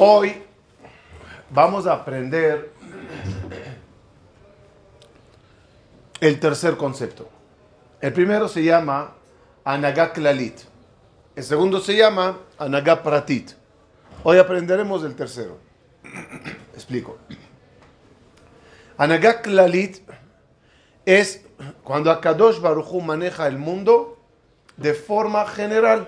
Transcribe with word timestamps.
Hoy 0.00 0.32
vamos 1.50 1.88
a 1.88 1.94
aprender 1.94 2.72
el 6.20 6.38
tercer 6.38 6.76
concepto. 6.76 7.28
El 8.00 8.12
primero 8.12 8.46
se 8.46 8.62
llama 8.62 9.14
Anagá 9.64 10.12
Klalit. 10.12 10.60
El 11.34 11.42
segundo 11.42 11.80
se 11.80 11.96
llama 11.96 12.38
Anagá 12.58 13.02
Pratit. 13.02 13.50
Hoy 14.22 14.38
aprenderemos 14.38 15.02
el 15.02 15.16
tercero. 15.16 15.58
Explico. 16.74 17.18
Anagá 18.96 19.42
Klalit 19.42 19.98
es 21.06 21.44
cuando 21.82 22.12
Akadosh 22.12 22.60
Baruchu 22.60 23.00
maneja 23.00 23.48
el 23.48 23.58
mundo 23.58 24.16
de 24.76 24.94
forma 24.94 25.44
general. 25.44 26.06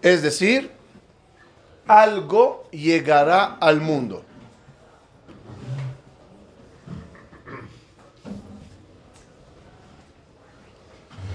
Es 0.00 0.22
decir, 0.22 0.79
algo 1.90 2.68
llegará 2.70 3.56
al 3.56 3.80
mundo. 3.80 4.22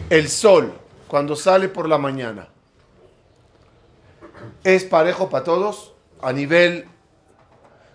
El 0.09 0.29
sol, 0.29 0.71
cuando 1.09 1.35
sale 1.35 1.67
por 1.67 1.89
la 1.89 1.97
mañana, 1.97 2.47
es 4.63 4.85
parejo 4.85 5.29
para 5.29 5.43
todos 5.43 5.93
a 6.21 6.31
nivel 6.31 6.87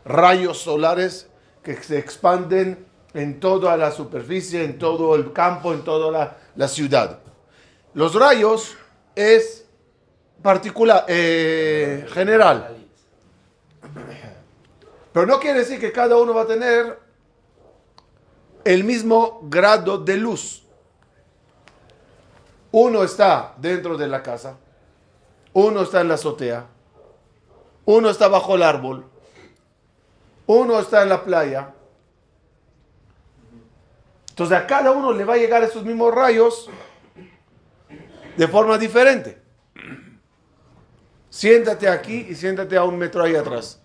rayos 0.05 0.59
solares 0.59 1.29
que 1.63 1.83
se 1.83 1.99
expanden 1.99 2.87
en 3.15 3.41
toda 3.41 3.79
la 3.79 3.91
superficie, 3.91 4.65
en 4.65 4.79
todo 4.79 5.15
el 5.15 5.33
campo, 5.33 5.73
en 5.73 5.83
toda 5.83 6.11
la, 6.11 6.37
la 6.57 6.69
ciudad. 6.69 7.21
Los 7.95 8.15
rayos 8.15 8.77
es 9.15 9.60
particular, 10.43 11.05
eh, 11.09 12.07
general. 12.13 12.77
Pero 15.13 15.27
no 15.27 15.41
quiere 15.41 15.61
decir 15.61 15.81
que 15.81 15.93
cada 15.93 16.17
uno 16.17 16.35
va 16.35 16.43
a 16.43 16.47
tener 16.47 16.99
el 18.65 18.85
mismo 18.85 19.41
grado 19.45 19.99
de 19.99 20.17
luz. 20.17 20.63
Uno 22.73 23.03
está 23.03 23.55
dentro 23.57 23.97
de 23.97 24.07
la 24.07 24.23
casa, 24.23 24.57
uno 25.53 25.83
está 25.83 26.03
en 26.03 26.09
la 26.09 26.15
azotea, 26.15 26.67
uno 27.85 28.11
está 28.11 28.29
bajo 28.29 28.55
el 28.55 28.63
árbol, 28.63 29.07
uno 30.47 30.79
está 30.79 31.03
en 31.03 31.09
la 31.09 31.25
playa. 31.25 31.75
Entonces 34.29 34.57
a 34.57 34.67
cada 34.67 34.93
uno 34.93 35.13
le 35.13 35.25
va 35.25 35.35
a 35.35 35.39
llegar 35.39 35.65
esos 35.65 35.85
mismos 35.85 36.15
rayos 36.15 36.71
de 38.37 38.49
forma 38.49 38.79
diferente. 38.79 39.40
Siéntate 41.31 41.89
aquí 41.89 42.27
y 42.29 42.35
siéntate 42.35 42.77
a 42.77 42.85
un 42.85 42.99
metro 42.99 43.23
ahí 43.23 43.37
atrás. 43.37 43.81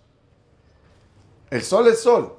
El 1.51 1.61
sol 1.61 1.87
es 1.87 2.01
sol. 2.01 2.35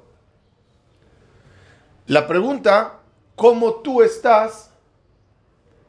La 2.05 2.27
pregunta, 2.27 2.99
¿cómo 3.35 3.75
tú 3.75 4.01
estás 4.01 4.69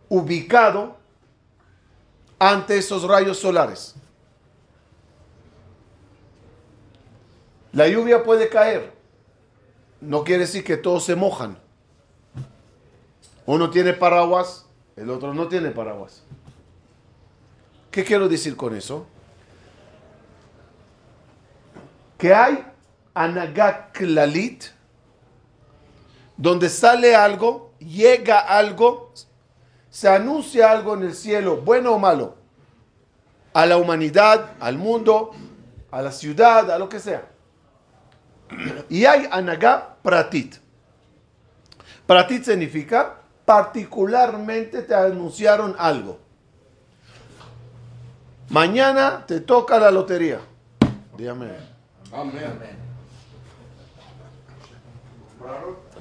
ubicado 0.08 0.96
ante 2.38 2.78
esos 2.78 3.02
rayos 3.02 3.38
solares? 3.38 3.94
La 7.72 7.88
lluvia 7.88 8.22
puede 8.22 8.48
caer. 8.48 8.92
No 10.00 10.22
quiere 10.22 10.42
decir 10.42 10.64
que 10.64 10.76
todos 10.76 11.04
se 11.04 11.16
mojan. 11.16 11.58
Uno 13.46 13.70
tiene 13.70 13.94
paraguas, 13.94 14.66
el 14.96 15.10
otro 15.10 15.34
no 15.34 15.48
tiene 15.48 15.70
paraguas. 15.70 16.22
¿Qué 17.98 18.04
quiero 18.04 18.28
decir 18.28 18.54
con 18.54 18.76
eso? 18.76 19.08
Que 22.16 22.32
hay 22.32 22.64
anagaklalit, 23.12 24.66
donde 26.36 26.68
sale 26.68 27.16
algo, 27.16 27.72
llega 27.80 28.38
algo, 28.38 29.12
se 29.90 30.08
anuncia 30.08 30.70
algo 30.70 30.94
en 30.94 31.02
el 31.02 31.12
cielo, 31.12 31.56
bueno 31.56 31.90
o 31.90 31.98
malo, 31.98 32.36
a 33.52 33.66
la 33.66 33.78
humanidad, 33.78 34.52
al 34.60 34.78
mundo, 34.78 35.32
a 35.90 36.00
la 36.00 36.12
ciudad, 36.12 36.70
a 36.70 36.78
lo 36.78 36.88
que 36.88 37.00
sea. 37.00 37.28
Y 38.88 39.06
hay 39.06 39.28
anagá 39.28 39.96
pratit. 40.04 40.54
Pratit 42.06 42.44
significa 42.44 43.22
particularmente 43.44 44.82
te 44.82 44.94
anunciaron 44.94 45.74
algo. 45.76 46.27
Mañana 48.50 49.24
te 49.26 49.40
toca 49.40 49.78
la 49.78 49.90
lotería. 49.90 50.40
Dígame. 51.16 51.50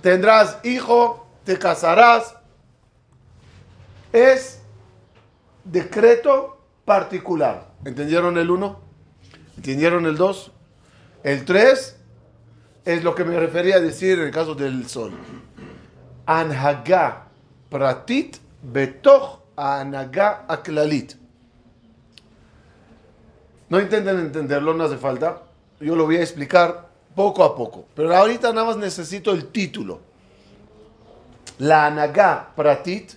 Tendrás 0.01 0.59
hijo, 0.63 1.27
te 1.43 1.59
casarás. 1.59 2.35
Es 4.13 4.61
decreto 5.63 6.57
particular. 6.85 7.67
¿Entendieron 7.83 8.37
el 8.37 8.49
1? 8.49 8.79
¿Entendieron 9.57 10.05
el 10.05 10.15
2? 10.15 10.51
El 11.23 11.43
3 11.43 11.97
es 12.85 13.03
lo 13.03 13.13
que 13.13 13.25
me 13.25 13.37
refería 13.37 13.75
a 13.75 13.79
decir 13.81 14.19
en 14.19 14.27
el 14.27 14.31
caso 14.31 14.55
del 14.55 14.87
sol. 14.87 15.11
Anhaga 16.25 17.27
pratit 17.69 18.37
betoch 18.61 19.41
anhaga 19.57 20.45
aklalit. 20.47 21.26
No 23.69 23.79
intenten 23.79 24.19
entenderlo, 24.19 24.73
no 24.73 24.85
hace 24.85 24.97
falta. 24.97 25.41
Yo 25.79 25.95
lo 25.95 26.05
voy 26.05 26.17
a 26.17 26.21
explicar 26.21 26.87
poco 27.15 27.43
a 27.43 27.55
poco. 27.55 27.85
Pero 27.95 28.15
ahorita 28.15 28.53
nada 28.53 28.67
más 28.67 28.77
necesito 28.77 29.31
el 29.31 29.47
título. 29.47 29.99
La 31.59 31.87
anagá 31.87 32.51
pratit 32.55 33.13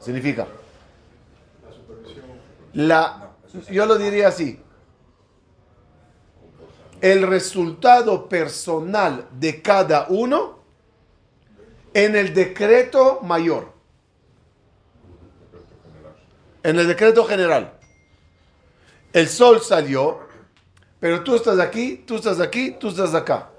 significa 0.00 0.46
la 2.74 3.28
yo 3.70 3.86
lo 3.86 3.96
diría 3.96 4.28
así. 4.28 4.60
El 7.00 7.26
resultado 7.26 8.28
personal 8.28 9.26
de 9.32 9.62
cada 9.62 10.06
uno 10.08 10.58
en 11.94 12.16
el 12.16 12.34
decreto 12.34 13.20
mayor. 13.22 13.72
En 16.62 16.78
el 16.78 16.88
decreto 16.88 17.24
general. 17.24 17.77
El 19.12 19.28
sol 19.28 19.60
salió, 19.62 20.20
pero 21.00 21.24
tú 21.24 21.34
estás 21.34 21.58
aquí, 21.58 22.04
tú 22.06 22.16
estás 22.16 22.40
aquí, 22.40 22.76
tú 22.78 22.88
estás 22.88 23.14
acá. 23.14 23.50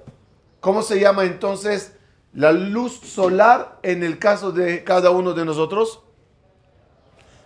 ¿Cómo 0.59 0.81
se 0.81 0.99
llama 0.99 1.23
entonces 1.23 1.93
la 2.33 2.51
luz 2.51 2.99
solar 2.99 3.79
en 3.81 4.03
el 4.03 4.19
caso 4.19 4.51
de 4.51 4.83
cada 4.83 5.09
uno 5.09 5.33
de 5.33 5.45
nosotros? 5.45 6.01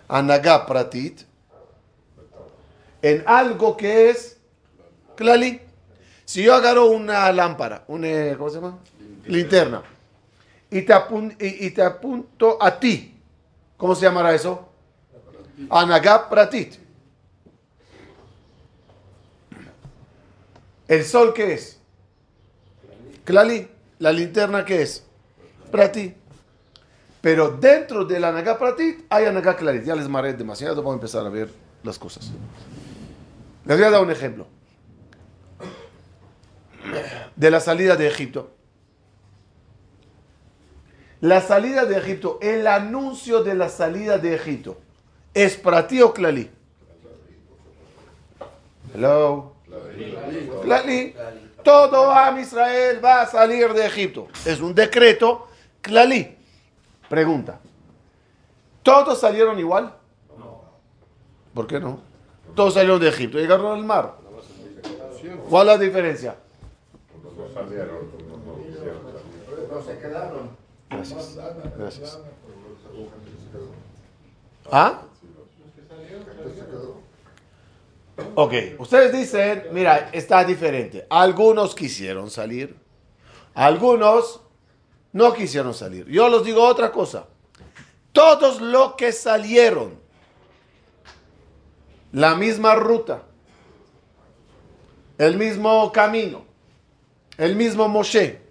Anagá 0.07 0.65
pratit. 0.65 1.21
En 3.01 3.23
algo 3.25 3.77
que 3.77 4.09
es 4.09 4.37
klali. 5.15 5.61
Si 6.25 6.43
yo 6.43 6.55
agarro 6.55 6.87
una 6.87 7.31
lámpara, 7.31 7.83
una, 7.87 8.35
¿cómo 8.37 8.49
se 8.49 8.55
llama? 8.55 8.79
Linterna. 9.25 9.83
Y 10.71 10.81
te, 10.81 10.93
y, 11.39 11.67
y 11.67 11.71
te 11.71 11.83
apunto 11.83 12.57
a 12.61 12.79
ti. 12.79 13.15
¿Cómo 13.77 13.93
se 13.95 14.01
llamará 14.01 14.33
eso? 14.33 14.67
Anagá 15.69 16.29
pratit. 16.29 16.82
¿El 20.87 21.03
sol 21.03 21.33
qué 21.33 21.53
es? 21.53 21.79
Klali. 23.23 23.69
¿La 23.99 24.11
linterna 24.11 24.65
qué 24.65 24.81
es? 24.81 25.03
Prati. 25.71 26.13
Pero 27.21 27.51
dentro 27.51 28.03
del 28.03 28.25
Anagá 28.25 28.57
Pratit 28.57 29.05
hay 29.09 29.25
Anagá 29.25 29.55
Klalit. 29.55 29.83
Ya 29.85 29.95
les 29.95 30.09
maré 30.09 30.33
demasiado, 30.33 30.75
vamos 30.77 30.91
a 30.91 30.95
empezar 30.95 31.25
a 31.25 31.29
ver 31.29 31.49
las 31.83 31.97
cosas. 31.97 32.31
Les 33.65 33.77
voy 33.77 33.87
a 33.87 33.89
dar 33.89 34.03
un 34.03 34.11
ejemplo. 34.11 34.45
De 37.35 37.49
la 37.49 37.61
salida 37.61 37.95
de 37.95 38.07
Egipto. 38.07 38.51
La 41.21 41.39
salida 41.39 41.85
de 41.85 41.97
Egipto, 41.97 42.39
el 42.41 42.67
anuncio 42.67 43.41
de 43.41 43.55
la 43.55 43.69
salida 43.69 44.17
de 44.17 44.35
Egipto, 44.35 44.81
¿es 45.33 45.55
para 45.55 45.87
ti 45.87 46.01
o 46.01 46.13
Klali? 46.13 46.51
Hello. 48.93 49.52
Klali. 50.61 51.15
Todo 51.63 52.11
Am 52.11 52.39
Israel 52.39 53.03
va 53.03 53.21
a 53.21 53.25
salir 53.27 53.71
de 53.73 53.85
Egipto. 53.85 54.27
Es 54.45 54.59
un 54.59 54.75
decreto 54.75 55.47
Klali. 55.81 56.37
Pregunta. 57.09 57.59
¿Todos 58.81 59.19
salieron 59.19 59.57
igual? 59.59 59.93
¿Por 61.53 61.67
qué 61.67 61.79
no? 61.79 61.99
Todos 62.55 62.73
salieron 62.73 62.99
de 62.99 63.09
Egipto, 63.09 63.37
llegaron 63.37 63.77
al 63.77 63.85
mar. 63.85 64.15
¿Cuál 65.49 65.69
es 65.69 65.73
la 65.73 65.77
diferencia? 65.77 66.35
No 69.71 69.81
se 69.81 69.97
quedaron. 69.99 70.49
Gracias. 70.89 71.37
Gracias. 71.77 72.19
¿Ah? 74.71 75.01
Ok, 78.35 78.53
ustedes 78.77 79.11
dicen, 79.11 79.65
mira, 79.71 80.09
está 80.11 80.43
diferente. 80.43 81.05
Algunos 81.09 81.73
quisieron 81.73 82.29
salir, 82.29 82.75
algunos 83.53 84.41
no 85.11 85.33
quisieron 85.33 85.73
salir. 85.73 86.07
Yo 86.07 86.29
les 86.29 86.43
digo 86.43 86.63
otra 86.63 86.91
cosa. 86.91 87.25
Todos 88.11 88.61
los 88.61 88.93
que 88.93 89.11
salieron, 89.11 89.99
la 92.11 92.35
misma 92.35 92.75
ruta, 92.75 93.23
el 95.17 95.37
mismo 95.37 95.91
camino, 95.91 96.45
el 97.37 97.55
mismo 97.55 97.87
Moshe. 97.87 98.41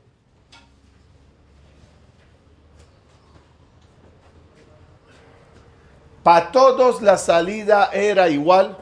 Para 6.23 6.53
todos 6.53 7.03
la 7.03 7.19
salida 7.19 7.91
era 7.93 8.29
igual. 8.29 8.82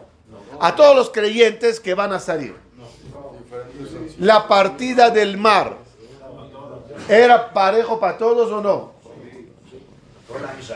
A 0.61 0.77
todos 0.77 0.95
los 0.95 1.11
creyentes 1.11 1.81
que 1.81 1.95
van 1.95 2.13
a 2.13 2.21
salir. 2.21 2.55
La 4.19 4.47
partida 4.47 5.11
del 5.11 5.39
mar. 5.39 5.79
¿Era 7.09 7.53
parejo 7.53 7.99
para 7.99 8.19
todos 8.19 8.53
o 8.53 8.61
no? 8.61 8.93
Sí. 9.71 10.75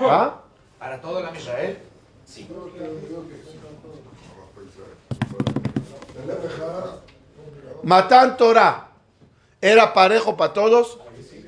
¿Ah? 0.00 0.40
Para 0.78 1.00
todo 1.00 1.22
la 1.22 1.30
Misael, 1.30 1.78
sí. 2.26 2.48
Matán 7.82 8.36
Torah. 8.36 8.88
¿Era 9.60 9.92
parejo 9.92 10.36
para 10.36 10.52
todos? 10.52 10.98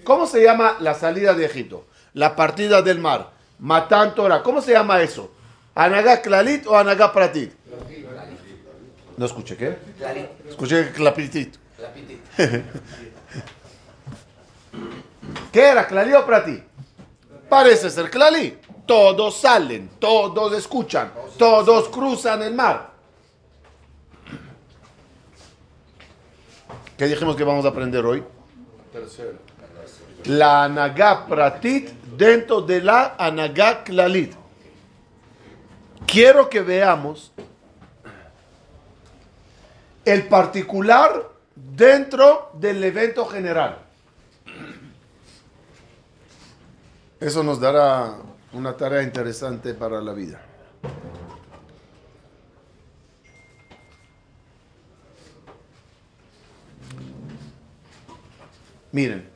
¿Cómo 0.05 0.27
se 0.27 0.43
llama 0.43 0.77
la 0.81 0.95
salida 0.95 1.35
de 1.35 1.47
Egipto? 1.47 1.87
La 2.13 2.37
partida 2.37 2.83
del 2.83 2.99
mar. 2.99 3.31
Matán 3.59 4.15
Torah. 4.15 4.43
¿Cómo 4.43 4.61
se 4.61 4.73
llama 4.73 5.01
eso? 5.01 5.31
¿Anagá 5.75 6.23
Klalit 6.23 6.67
o 6.67 6.77
Anagá 6.77 7.13
Pratit? 7.13 7.53
No 9.17 9.27
escuché, 9.27 9.57
¿qué? 9.57 9.79
Clalit, 9.99 10.27
Escuché 10.49 10.93
clapitit. 10.93 11.57
¿Qué 15.53 15.61
era? 15.61 15.87
¿Clali 15.87 16.15
o 16.15 16.27
Pratit? 16.27 16.63
Parece 17.49 17.91
ser 17.91 18.11
Clali. 18.11 18.59
Todos 18.87 19.37
salen, 19.37 19.89
todos 19.99 20.53
escuchan, 20.53 21.11
todos 21.39 21.89
cruzan 21.89 22.43
el 22.43 22.55
mar. 22.55 22.91
¿Qué 26.99 27.07
dijimos 27.07 27.35
que 27.35 27.45
vamos 27.45 27.65
a 27.65 27.69
aprender 27.69 28.05
hoy? 28.05 28.23
La 30.27 30.65
Anagá 30.65 31.27
Pratit 31.27 31.89
dentro 32.17 32.61
de 32.61 32.83
la 32.83 33.15
Anagá 33.19 33.83
Klalit. 33.85 34.35
Quiero 36.07 36.49
que 36.49 36.61
veamos 36.61 37.33
el 40.05 40.29
particular 40.29 41.31
dentro 41.55 42.51
del 42.55 42.83
evento 42.85 43.27
general. 43.27 43.79
Eso 47.21 47.43
nos 47.43 47.59
dará 47.59 48.17
una 48.53 48.77
tarea 48.77 49.03
interesante 49.03 49.75
para 49.75 50.01
la 50.01 50.13
vida. 50.13 50.41
Miren, 58.93 59.29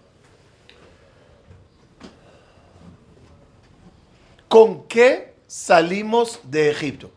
¿con 4.49 4.87
qué 4.87 5.28
salimos 5.49 6.39
de 6.45 6.71
Egipto? 6.71 7.11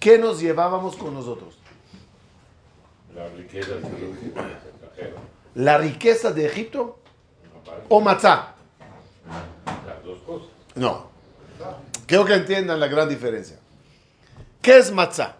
¿Qué 0.00 0.16
nos 0.18 0.40
llevábamos 0.40 0.96
con 0.96 1.12
nosotros? 1.12 1.58
La 3.14 3.28
riqueza 3.28 3.74
del 3.74 3.82
extranjero. 3.82 5.16
¿La 5.54 5.78
riqueza 5.78 6.32
de 6.32 6.46
Egipto 6.46 6.98
o 7.88 8.00
matzá? 8.00 8.54
Las 9.86 10.04
dos 10.04 10.20
cosas. 10.20 10.48
No. 10.74 11.10
Quiero 12.06 12.24
que 12.24 12.34
entiendan 12.34 12.78
la 12.78 12.86
gran 12.86 13.08
diferencia. 13.08 13.58
¿Qué 14.62 14.78
es 14.78 14.92
matzá? 14.92 15.36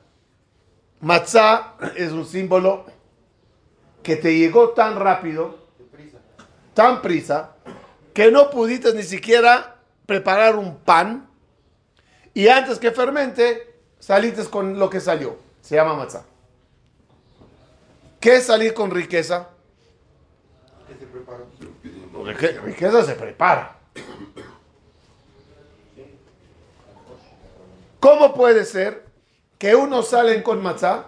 Matzá 1.01 1.75
es 1.95 2.11
un 2.11 2.27
símbolo 2.27 2.87
que 4.03 4.17
te 4.17 4.37
llegó 4.37 4.71
tan 4.71 4.99
rápido, 4.99 5.59
tan 6.75 7.03
prisa, 7.03 7.53
que 8.15 8.31
no 8.31 8.51
pudiste 8.51 8.95
ni 8.95 9.03
siquiera 9.03 9.77
preparar 10.07 10.57
un 10.57 10.79
pan 10.79 11.29
y 12.37 12.49
antes 12.49 12.79
que 12.79 12.91
fermente, 12.91 13.75
saliste 13.99 14.45
con 14.51 14.79
lo 14.79 14.91
que 14.91 15.01
salió. 15.01 15.39
Se 15.63 15.75
llama 15.75 15.95
matzá. 15.95 16.23
¿Qué 18.21 18.37
es 18.37 18.45
salir 18.45 18.75
con 18.75 18.91
riqueza? 18.91 19.49
Rique- 22.13 22.61
Riqueza 22.61 23.03
se 23.05 23.15
prepara. 23.15 23.79
¿Cómo 28.01 28.35
puede 28.35 28.67
ser 28.67 29.07
que 29.59 29.75
unos 29.75 30.09
salen 30.09 30.43
con 30.43 30.63
matzá 30.63 31.07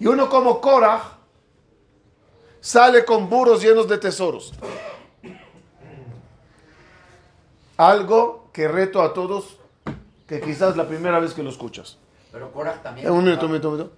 y 0.00 0.06
uno 0.06 0.30
como 0.30 0.62
Korah 0.62 1.18
sale 2.62 3.04
con 3.04 3.28
burros 3.28 3.62
llenos 3.62 3.86
de 3.86 3.98
tesoros? 3.98 4.54
Algo 7.76 8.43
que 8.54 8.68
reto 8.68 9.02
a 9.02 9.12
todos, 9.12 9.58
que 10.28 10.40
quizás 10.40 10.70
es 10.70 10.76
la 10.76 10.86
primera 10.86 11.18
vez 11.18 11.34
que 11.34 11.42
lo 11.42 11.50
escuchas. 11.50 11.98
Pero 12.30 12.52
Korah 12.52 12.80
también. 12.80 13.08
Eh, 13.08 13.10
Un 13.10 13.24
minuto, 13.24 13.46
un 13.46 13.52
minuto, 13.52 13.68
un 13.70 13.76
minuto. 13.76 13.96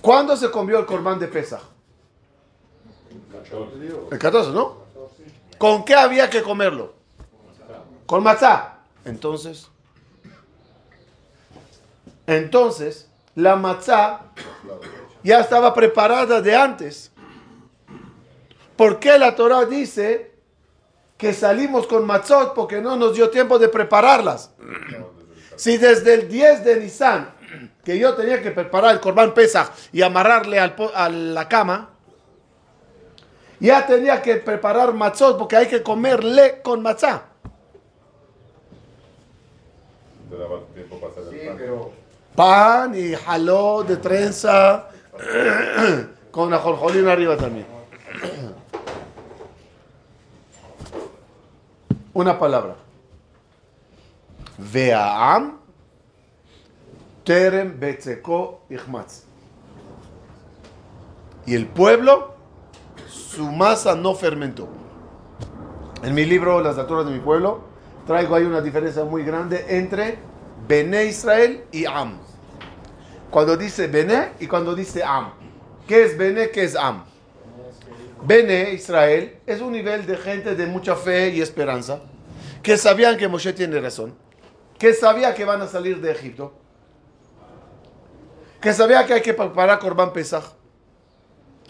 ¿Cuándo 0.00 0.34
se 0.34 0.50
comió 0.50 0.78
el 0.78 0.86
corbán 0.86 1.18
de 1.18 1.28
Pesach? 1.28 1.60
14. 3.32 3.76
El 4.10 4.18
14, 4.18 4.50
¿no? 4.52 4.78
¿Con 5.58 5.84
qué 5.84 5.94
había 5.94 6.30
que 6.30 6.42
comerlo? 6.42 6.94
Con 8.06 8.22
matzá. 8.22 8.78
Entonces, 9.04 9.68
entonces, 12.26 13.10
la 13.34 13.56
matzá 13.56 14.22
ya 15.22 15.40
estaba 15.40 15.74
preparada 15.74 16.40
de 16.40 16.56
antes. 16.56 17.12
¿Por 18.74 18.98
qué 18.98 19.18
la 19.18 19.36
Torah 19.36 19.66
dice 19.66 20.29
que 21.20 21.32
salimos 21.34 21.86
con 21.86 22.06
matzot? 22.06 22.54
Porque 22.54 22.80
no 22.80 22.96
nos 22.96 23.14
dio 23.14 23.28
tiempo 23.30 23.58
de 23.58 23.68
prepararlas. 23.68 24.50
Si 25.56 25.76
desde 25.76 26.14
el 26.14 26.28
10 26.28 26.64
de 26.64 26.76
Nisan, 26.80 27.30
que 27.84 27.98
yo 27.98 28.14
tenía 28.14 28.42
que 28.42 28.50
preparar 28.50 28.92
el 28.94 29.00
corbán 29.00 29.34
Pesach 29.34 29.70
y 29.92 30.00
amarrarle 30.02 30.58
al 30.58 30.74
po- 30.74 30.90
a 30.94 31.08
la 31.10 31.46
cama, 31.48 31.90
ya 33.58 33.86
tenía 33.86 34.22
que 34.22 34.36
preparar 34.36 34.94
matzot 34.94 35.36
porque 35.36 35.56
hay 35.56 35.66
que 35.66 35.82
comerle 35.82 36.62
con 36.62 36.80
matzá. 36.82 37.24
Te 40.30 40.36
daba 40.38 40.60
tiempo 40.74 40.98
para 41.00 41.12
hacer 41.12 41.24
Sí, 41.30 41.46
el 41.64 41.70
pan. 42.34 42.94
y 42.94 43.14
jaló 43.14 43.82
de 43.82 43.96
trenza 43.98 44.88
con 46.30 46.54
ajoljolín 46.54 47.08
arriba 47.08 47.36
también. 47.36 47.66
Una 52.12 52.38
palabra. 52.38 52.76
Veaam 54.58 55.58
terem 57.24 57.78
betzeko 57.78 58.62
ichmatz. 58.68 59.24
Y 61.46 61.54
el 61.54 61.66
pueblo, 61.66 62.34
su 63.08 63.50
masa 63.50 63.94
no 63.94 64.14
fermentó. 64.14 64.68
En 66.02 66.14
mi 66.14 66.24
libro, 66.24 66.60
Las 66.60 66.76
Naturas 66.76 67.06
de 67.06 67.12
mi 67.12 67.20
pueblo, 67.20 67.60
traigo 68.06 68.34
ahí 68.34 68.44
una 68.44 68.60
diferencia 68.60 69.04
muy 69.04 69.22
grande 69.22 69.64
entre 69.68 70.18
Bené 70.66 71.06
Israel 71.06 71.64
y 71.72 71.86
Am. 71.86 72.18
Cuando 73.30 73.56
dice 73.56 73.86
Bené 73.86 74.32
y 74.40 74.46
cuando 74.46 74.74
dice 74.74 75.04
Am. 75.04 75.30
¿Qué 75.86 76.04
es 76.04 76.18
Bené? 76.18 76.50
¿Qué 76.50 76.64
es 76.64 76.74
Am? 76.74 77.04
Bené 78.22 78.74
Israel 78.74 79.38
es 79.46 79.60
un 79.60 79.72
nivel 79.72 80.06
de 80.06 80.16
gente 80.16 80.54
de 80.54 80.66
mucha 80.66 80.94
fe 80.94 81.30
y 81.30 81.40
esperanza, 81.40 82.00
que 82.62 82.76
sabían 82.76 83.16
que 83.16 83.28
Moshe 83.28 83.52
tiene 83.52 83.80
razón, 83.80 84.14
que 84.78 84.92
sabía 84.92 85.34
que 85.34 85.44
van 85.44 85.62
a 85.62 85.66
salir 85.66 86.00
de 86.00 86.12
Egipto, 86.12 86.52
que 88.60 88.72
sabía 88.74 89.06
que 89.06 89.14
hay 89.14 89.22
que 89.22 89.32
preparar 89.32 89.78
Corban 89.78 90.12
Pesach, 90.12 90.44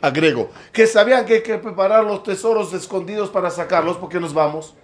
agrego, 0.02 0.50
que 0.72 0.86
sabían 0.86 1.24
que 1.24 1.34
hay 1.34 1.42
que 1.42 1.58
preparar 1.58 2.04
los 2.04 2.22
tesoros 2.24 2.72
escondidos 2.72 3.30
para 3.30 3.50
sacarlos 3.50 3.96
porque 3.96 4.18
nos 4.18 4.34
vamos. 4.34 4.74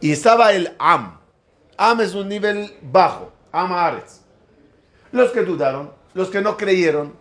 Y 0.00 0.12
estaba 0.12 0.52
el 0.52 0.74
Am. 0.78 1.18
Am 1.76 2.00
es 2.00 2.14
un 2.14 2.28
nivel 2.28 2.74
bajo, 2.80 3.32
Am 3.52 3.72
Haaretz. 3.72 4.20
Los 5.12 5.30
que 5.30 5.42
dudaron, 5.42 5.92
los 6.14 6.30
que 6.30 6.40
no 6.40 6.56
creyeron, 6.56 7.12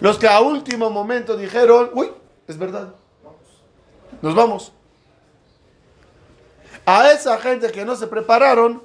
los 0.00 0.18
que 0.18 0.28
a 0.28 0.40
último 0.40 0.90
momento 0.90 1.36
dijeron, 1.36 1.90
uy, 1.94 2.10
es 2.50 2.58
verdad, 2.58 2.94
nos 4.20 4.34
vamos. 4.34 4.72
A 6.84 7.12
esa 7.12 7.38
gente 7.38 7.70
que 7.70 7.84
no 7.84 7.94
se 7.96 8.06
prepararon, 8.06 8.82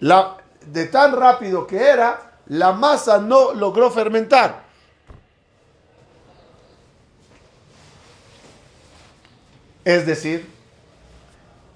La, 0.00 0.36
de 0.66 0.86
tan 0.86 1.12
rápido 1.16 1.66
que 1.66 1.78
era, 1.78 2.38
la 2.46 2.72
masa 2.72 3.18
no 3.18 3.54
logró 3.54 3.90
fermentar. 3.90 4.64
Es 9.84 10.06
decir, 10.06 10.50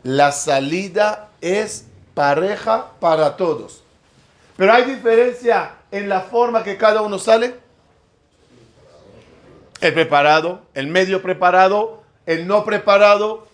la 0.03 0.33
salida 0.33 1.29
es 1.41 1.87
pareja 2.15 2.93
para 3.01 3.37
todos. 3.37 3.83
Pero 4.57 4.73
hay 4.73 4.85
diferencia 4.85 5.77
en 5.91 6.09
la 6.09 6.23
forma 6.23 6.65
que 6.65 6.77
cada 6.77 7.03
uno 7.03 7.19
sale. 7.19 7.68
El 9.81 9.95
preparado, 9.95 10.63
el 10.75 10.89
medio 10.89 11.23
preparado, 11.23 12.03
el 12.27 12.47
no 12.47 12.65
preparado, 12.65 13.47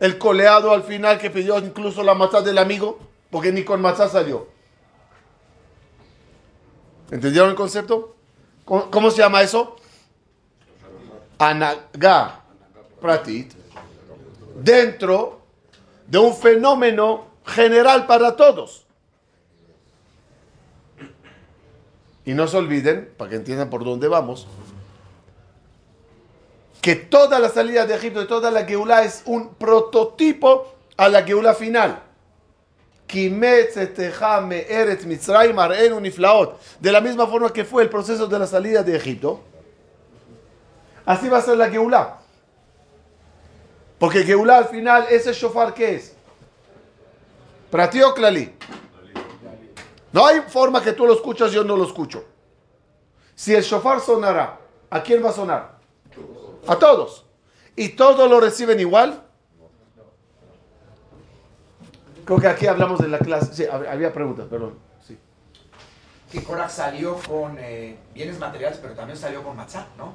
el 0.00 0.18
coleado 0.18 0.72
al 0.72 0.82
final 0.82 1.18
que 1.18 1.30
pidió 1.30 1.58
incluso 1.58 2.02
la 2.02 2.14
matzá 2.14 2.42
del 2.42 2.58
amigo, 2.58 2.98
porque 3.30 3.52
ni 3.52 3.64
con 3.64 3.80
matzá 3.80 4.08
salió. 4.08 4.48
¿Entendieron 7.10 7.50
el 7.50 7.56
concepto? 7.56 8.14
¿Cómo, 8.64 9.10
se 9.10 9.18
llama 9.18 9.42
eso? 9.42 9.76
Anaga 11.38 12.40
pratit. 13.00 13.52
Dentro 14.56 15.40
de 16.06 16.18
un 16.18 16.34
fenómeno 16.34 17.26
general 17.44 18.06
para 18.06 18.36
todos. 18.36 18.86
Y 22.24 22.32
no 22.32 22.48
se 22.48 22.56
olviden, 22.56 23.12
para 23.18 23.30
que 23.30 23.36
entiendan 23.36 23.68
por 23.68 23.84
dónde 23.84 24.08
vamos, 24.08 24.46
que 26.84 26.94
toda 26.96 27.38
la 27.38 27.48
salida 27.48 27.86
de 27.86 27.94
Egipto 27.94 28.26
toda 28.26 28.50
la 28.50 28.66
Geulá 28.66 29.04
es 29.04 29.22
un 29.24 29.54
prototipo 29.54 30.74
a 30.98 31.08
la 31.08 31.22
Geulá 31.22 31.54
final. 31.54 32.02
De 33.08 33.30
la 36.92 37.00
misma 37.00 37.26
forma 37.26 37.50
que 37.54 37.64
fue 37.64 37.84
el 37.84 37.88
proceso 37.88 38.26
de 38.26 38.38
la 38.38 38.46
salida 38.46 38.82
de 38.82 38.96
Egipto, 38.96 39.40
así 41.06 41.30
va 41.30 41.38
a 41.38 41.40
ser 41.40 41.56
la 41.56 41.70
Geulá. 41.70 42.18
Porque 43.98 44.22
Geulá 44.22 44.58
al 44.58 44.66
final, 44.66 45.06
ese 45.08 45.32
shofar, 45.32 45.72
¿qué 45.72 45.94
es? 45.94 46.14
¿Para 47.70 47.88
ti 47.88 48.02
o 48.02 48.12
Klali? 48.12 48.54
No 50.12 50.26
hay 50.26 50.42
forma 50.48 50.82
que 50.82 50.92
tú 50.92 51.06
lo 51.06 51.14
escuchas, 51.14 51.50
yo 51.50 51.64
no 51.64 51.78
lo 51.78 51.86
escucho. 51.86 52.26
Si 53.34 53.54
el 53.54 53.62
shofar 53.62 54.02
sonará, 54.02 54.58
¿a 54.90 55.02
quién 55.02 55.24
va 55.24 55.30
a 55.30 55.32
sonar? 55.32 55.73
A 56.66 56.76
todos. 56.78 57.24
¿Y 57.76 57.90
todos 57.90 58.28
lo 58.30 58.40
reciben 58.40 58.80
igual? 58.80 59.22
Creo 62.24 62.38
que 62.38 62.46
aquí 62.48 62.66
hablamos 62.66 63.00
de 63.00 63.08
la 63.08 63.18
clase. 63.18 63.54
Sí, 63.54 63.62
hab- 63.64 63.88
había 63.88 64.12
preguntas, 64.12 64.46
perdón. 64.48 64.74
Sí. 65.06 65.18
Que 66.32 66.42
Korach 66.42 66.70
salió 66.70 67.16
con 67.28 67.56
eh, 67.58 67.98
bienes 68.14 68.38
materiales, 68.38 68.78
pero 68.80 68.94
también 68.94 69.18
salió 69.18 69.42
con 69.42 69.56
matzá, 69.56 69.88
¿no? 69.98 70.14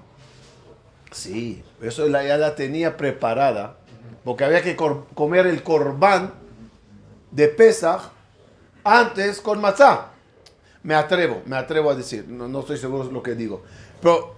Sí, 1.11 1.63
eso 1.81 2.07
la, 2.07 2.23
ya 2.23 2.37
la 2.37 2.55
tenía 2.55 2.95
preparada, 2.97 3.77
porque 4.23 4.43
había 4.43 4.61
que 4.61 4.75
comer 4.75 5.47
el 5.47 5.63
corbán 5.63 6.33
de 7.31 7.47
Pesach 7.47 8.01
antes 8.83 9.41
con 9.41 9.59
matzá. 9.61 10.11
Me 10.81 10.95
atrevo, 10.95 11.41
me 11.45 11.57
atrevo 11.57 11.89
a 11.91 11.95
decir, 11.95 12.25
no, 12.27 12.47
no 12.47 12.61
estoy 12.61 12.77
seguro 12.77 13.05
de 13.05 13.11
lo 13.11 13.21
que 13.21 13.35
digo, 13.35 13.63
pero... 14.01 14.35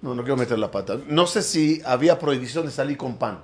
No, 0.00 0.14
no 0.14 0.22
quiero 0.22 0.36
meter 0.36 0.58
la 0.58 0.70
pata. 0.70 0.96
No 1.08 1.26
sé 1.26 1.42
si 1.42 1.82
había 1.84 2.18
prohibición 2.18 2.66
de 2.66 2.72
salir 2.72 2.96
con 2.96 3.16
pan. 3.18 3.42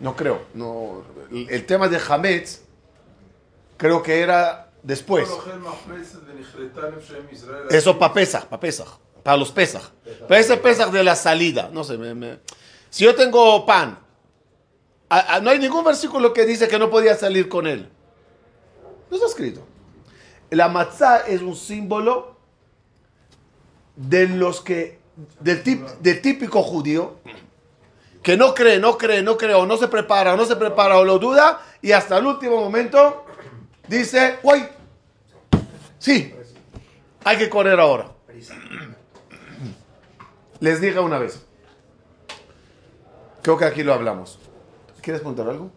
No 0.00 0.16
creo. 0.16 0.42
No, 0.54 1.02
el, 1.30 1.66
tema 1.66 1.88
de 1.88 1.98
Hametz 2.08 2.62
creo 3.76 4.02
que 4.02 4.20
era 4.20 4.70
después. 4.82 5.28
Eso 7.70 7.98
para 7.98 8.14
Pesach, 8.14 8.44
para 8.46 8.60
Pesach, 8.60 8.88
para 9.22 9.36
los 9.36 9.52
Pesach. 9.52 9.82
Para 10.26 10.40
ese 10.40 10.56
Pesach 10.56 10.90
de 10.90 11.04
la 11.04 11.14
salida, 11.14 11.68
no 11.72 11.84
sé, 11.84 11.98
me- 11.98 12.14
me- 12.14 12.38
si 12.90 13.04
yo 13.04 13.14
tengo 13.14 13.64
pan, 13.66 13.98
a- 15.10 15.36
a- 15.36 15.40
no 15.40 15.50
hay 15.50 15.58
ningún 15.58 15.84
versículo 15.84 16.32
que 16.32 16.46
dice 16.46 16.66
que 16.68 16.78
no 16.78 16.88
podía 16.90 17.14
salir 17.14 17.48
con 17.48 17.66
él. 17.66 17.88
No 19.10 19.16
está 19.16 19.28
escrito. 19.28 19.62
La 20.50 20.68
matzá 20.68 21.18
es 21.26 21.42
un 21.42 21.54
símbolo 21.54 22.36
de 23.96 24.26
los 24.28 24.60
que, 24.62 24.98
del, 25.40 25.62
tip- 25.62 25.86
del 26.00 26.20
típico 26.20 26.62
judío, 26.62 27.16
que 28.22 28.36
no 28.36 28.54
cree, 28.54 28.78
no 28.78 28.96
cree, 28.96 29.22
no 29.22 29.36
cree, 29.36 29.54
o 29.54 29.66
no 29.66 29.76
se 29.76 29.88
prepara, 29.88 30.34
o 30.34 30.36
no 30.36 30.44
se 30.44 30.56
prepara, 30.56 30.98
o 30.98 31.04
lo 31.04 31.18
duda, 31.18 31.60
y 31.80 31.92
hasta 31.92 32.18
el 32.18 32.26
último 32.26 32.58
momento 32.60 33.24
dice, 33.88 34.38
uy, 34.42 34.64
sí, 35.98 36.32
hay 37.24 37.36
que 37.38 37.48
correr 37.50 37.80
ahora. 37.80 38.10
Les 40.60 40.80
dije 40.80 40.98
una 41.00 41.18
vez. 41.18 41.44
Creo 43.42 43.58
que 43.58 43.64
aquí 43.64 43.82
lo 43.82 43.92
hablamos. 43.92 44.38
¿Quieres 45.00 45.20
preguntar 45.20 45.48
algo? 45.48 45.70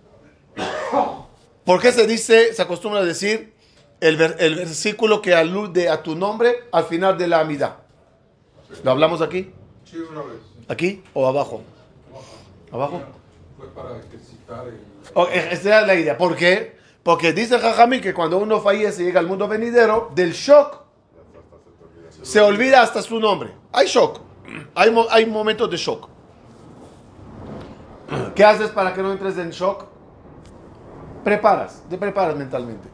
¿Por 1.66 1.82
qué 1.82 1.92
se 1.92 2.06
dice, 2.06 2.54
se 2.54 2.62
acostumbra 2.62 3.00
a 3.00 3.04
decir 3.04 3.56
el, 4.00 4.22
el 4.22 4.56
versículo 4.56 5.20
que 5.24 5.34
alude 5.34 5.90
a 5.90 6.04
tu 6.04 6.16
nombre 6.16 6.66
al 6.72 6.86
final 6.86 7.18
de 7.18 7.28
la 7.28 7.40
amidad? 7.40 7.78
¿Lo 8.84 8.92
hablamos 8.92 9.22
aquí? 9.22 9.52
Sí, 9.84 9.98
una 9.98 10.22
vez. 10.22 10.40
¿Aquí 10.68 11.04
o 11.14 11.28
abajo? 11.28 11.62
¿Abajo? 12.72 13.02
Fue 13.58 13.68
para 13.70 13.98
ejercitar 13.98 14.66
el... 14.68 14.80
Esa 15.52 15.82
es 15.82 15.88
la 15.88 15.96
idea. 15.96 16.18
¿Por 16.18 16.36
qué? 16.36 16.76
Porque 17.04 17.32
dice 17.34 17.60
Jajami 17.60 18.02
que 18.02 18.14
cuando 18.14 18.38
uno 18.38 18.60
fallece 18.60 19.04
y 19.04 19.06
llega 19.06 19.20
al 19.20 19.28
mundo 19.28 19.48
venidero, 19.48 20.12
del 20.16 20.32
shock 20.34 20.82
se 22.24 22.42
olvida 22.42 22.82
hasta 22.82 23.02
su 23.04 23.20
nombre. 23.20 23.54
Hay 23.72 23.88
shock. 23.88 24.20
Hay, 24.74 24.90
mo- 24.92 25.06
hay 25.10 25.26
momentos 25.28 25.70
de 25.70 25.78
shock. 25.78 26.10
¿Qué 28.36 28.44
haces 28.44 28.70
para 28.70 28.94
que 28.94 29.02
no 29.02 29.12
entres 29.12 29.38
en 29.38 29.52
shock? 29.52 29.86
Preparas, 31.24 31.84
te 31.90 31.98
preparas 31.98 32.36
mentalmente. 32.36 32.88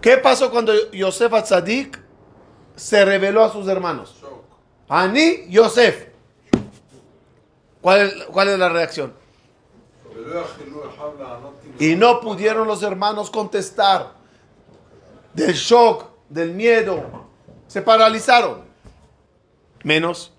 ¿Qué 0.00 0.16
pasó 0.18 0.50
cuando 0.50 0.72
Yosef 0.92 1.32
Atzadik 1.32 1.98
se 2.78 3.04
reveló 3.04 3.44
a 3.44 3.52
sus 3.52 3.66
hermanos. 3.68 4.14
Ani 4.88 5.46
Yosef. 5.48 6.06
¿Cuál 7.82 8.48
es, 8.48 8.58
la 8.58 8.68
reacción? 8.68 9.12
Y 11.78 11.94
no 11.94 12.20
pudieron 12.20 12.66
los 12.66 12.82
hermanos 12.82 13.30
contestar 13.30 14.12
del 15.34 15.54
shock, 15.54 16.06
del 16.28 16.54
miedo. 16.54 17.02
Se 17.66 17.82
paralizaron. 17.82 18.66
Menos 19.84 20.32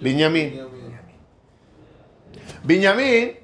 Benjamín. 0.00 0.60
Benjamín 2.62 3.38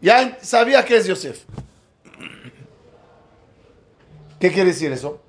ya 0.00 0.38
sabía 0.42 0.84
que 0.84 0.96
es 0.96 1.06
Yosef. 1.06 1.44
¿Qué 4.38 4.52
quiere 4.52 4.70
decir 4.70 4.92
eso? 4.92 5.23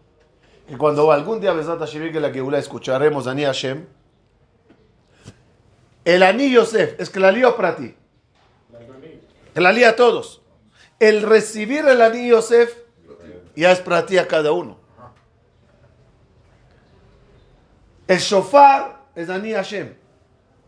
Que 0.67 0.77
cuando 0.77 1.11
algún 1.11 1.39
día 1.39 1.53
Besat 1.53 1.79
Hashem 1.79 2.03
llegue 2.03 2.19
la 2.19 2.31
Geula 2.31 2.57
escucharemos 2.57 3.27
Ani 3.27 3.43
Hashem. 3.43 3.85
El 6.03 6.23
Ani 6.23 6.51
Yosef 6.51 6.99
es 6.99 7.09
que 7.09 7.19
la 7.19 7.31
lío 7.31 7.55
para 7.55 7.75
ti. 7.75 7.95
La 9.53 9.71
lía 9.71 9.89
a 9.89 9.95
todos. 9.95 10.41
El 10.99 11.21
recibir 11.21 11.85
el 11.87 12.01
Ani 12.01 12.27
Yosef 12.27 12.75
ya 13.55 13.71
es 13.71 13.79
para 13.79 14.05
ti 14.05 14.17
a 14.17 14.27
cada 14.27 14.51
uno. 14.51 14.77
El 18.07 18.19
shofar 18.19 19.03
es 19.15 19.29
Ani 19.29 19.53
Hashem. 19.53 19.95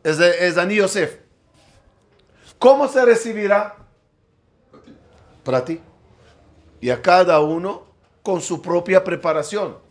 Es, 0.03 0.19
es 0.19 0.57
Ani 0.57 0.75
Yosef. 0.75 1.19
¿Cómo 2.59 2.87
se 2.87 3.03
recibirá? 3.03 3.75
Para 5.43 5.65
ti. 5.65 5.81
Y 6.81 6.89
a 6.89 7.01
cada 7.01 7.39
uno 7.39 7.83
con 8.23 8.41
su 8.41 8.61
propia 8.61 9.03
preparación. 9.03 9.86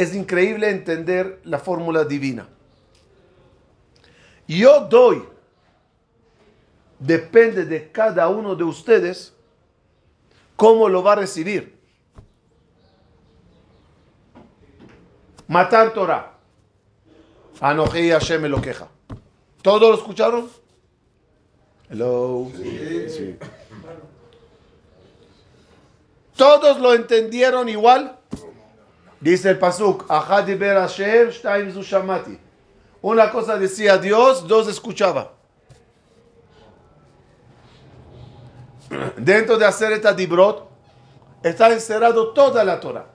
Es 0.00 0.14
increíble 0.14 0.70
entender 0.70 1.42
la 1.44 1.58
fórmula 1.58 2.04
divina. 2.04 2.48
Yo 4.48 4.86
doy. 4.88 5.22
Depende 6.98 7.66
de 7.66 7.92
cada 7.92 8.30
uno 8.30 8.56
de 8.56 8.64
ustedes 8.64 9.34
cómo 10.56 10.88
lo 10.88 11.02
va 11.02 11.12
a 11.12 11.16
recibir. 11.16 11.78
Matar 15.46 15.92
Torah. 15.92 16.32
Anoji 17.60 18.08
Hashem 18.08 18.46
lo 18.46 18.62
queja. 18.62 18.88
¿Todos 19.60 19.82
lo 19.82 19.94
escucharon? 19.96 20.48
Hello. 21.90 22.50
Sí. 22.54 23.36
¿Todos 26.34 26.80
lo 26.80 26.94
entendieron 26.94 27.68
igual? 27.68 28.16
Dice 29.20 29.50
el 29.50 29.58
Pasuk, 29.58 30.06
Una 33.02 33.30
cosa 33.30 33.58
decía 33.58 33.98
Dios, 33.98 34.48
dos 34.48 34.68
escuchaba. 34.68 35.32
Dentro 39.16 39.58
de 39.58 39.66
hacer 39.66 39.92
esta 39.92 40.14
dibrot 40.14 40.68
está 41.42 41.70
encerrado 41.70 42.32
toda 42.32 42.64
la 42.64 42.80
Torah. 42.80 43.06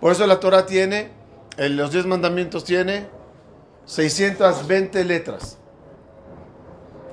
Por 0.00 0.12
eso 0.12 0.26
la 0.26 0.38
Torah 0.38 0.66
tiene, 0.66 1.10
los 1.56 1.90
diez 1.90 2.04
mandamientos 2.04 2.64
tiene 2.64 3.08
620 3.86 5.04
letras 5.04 5.58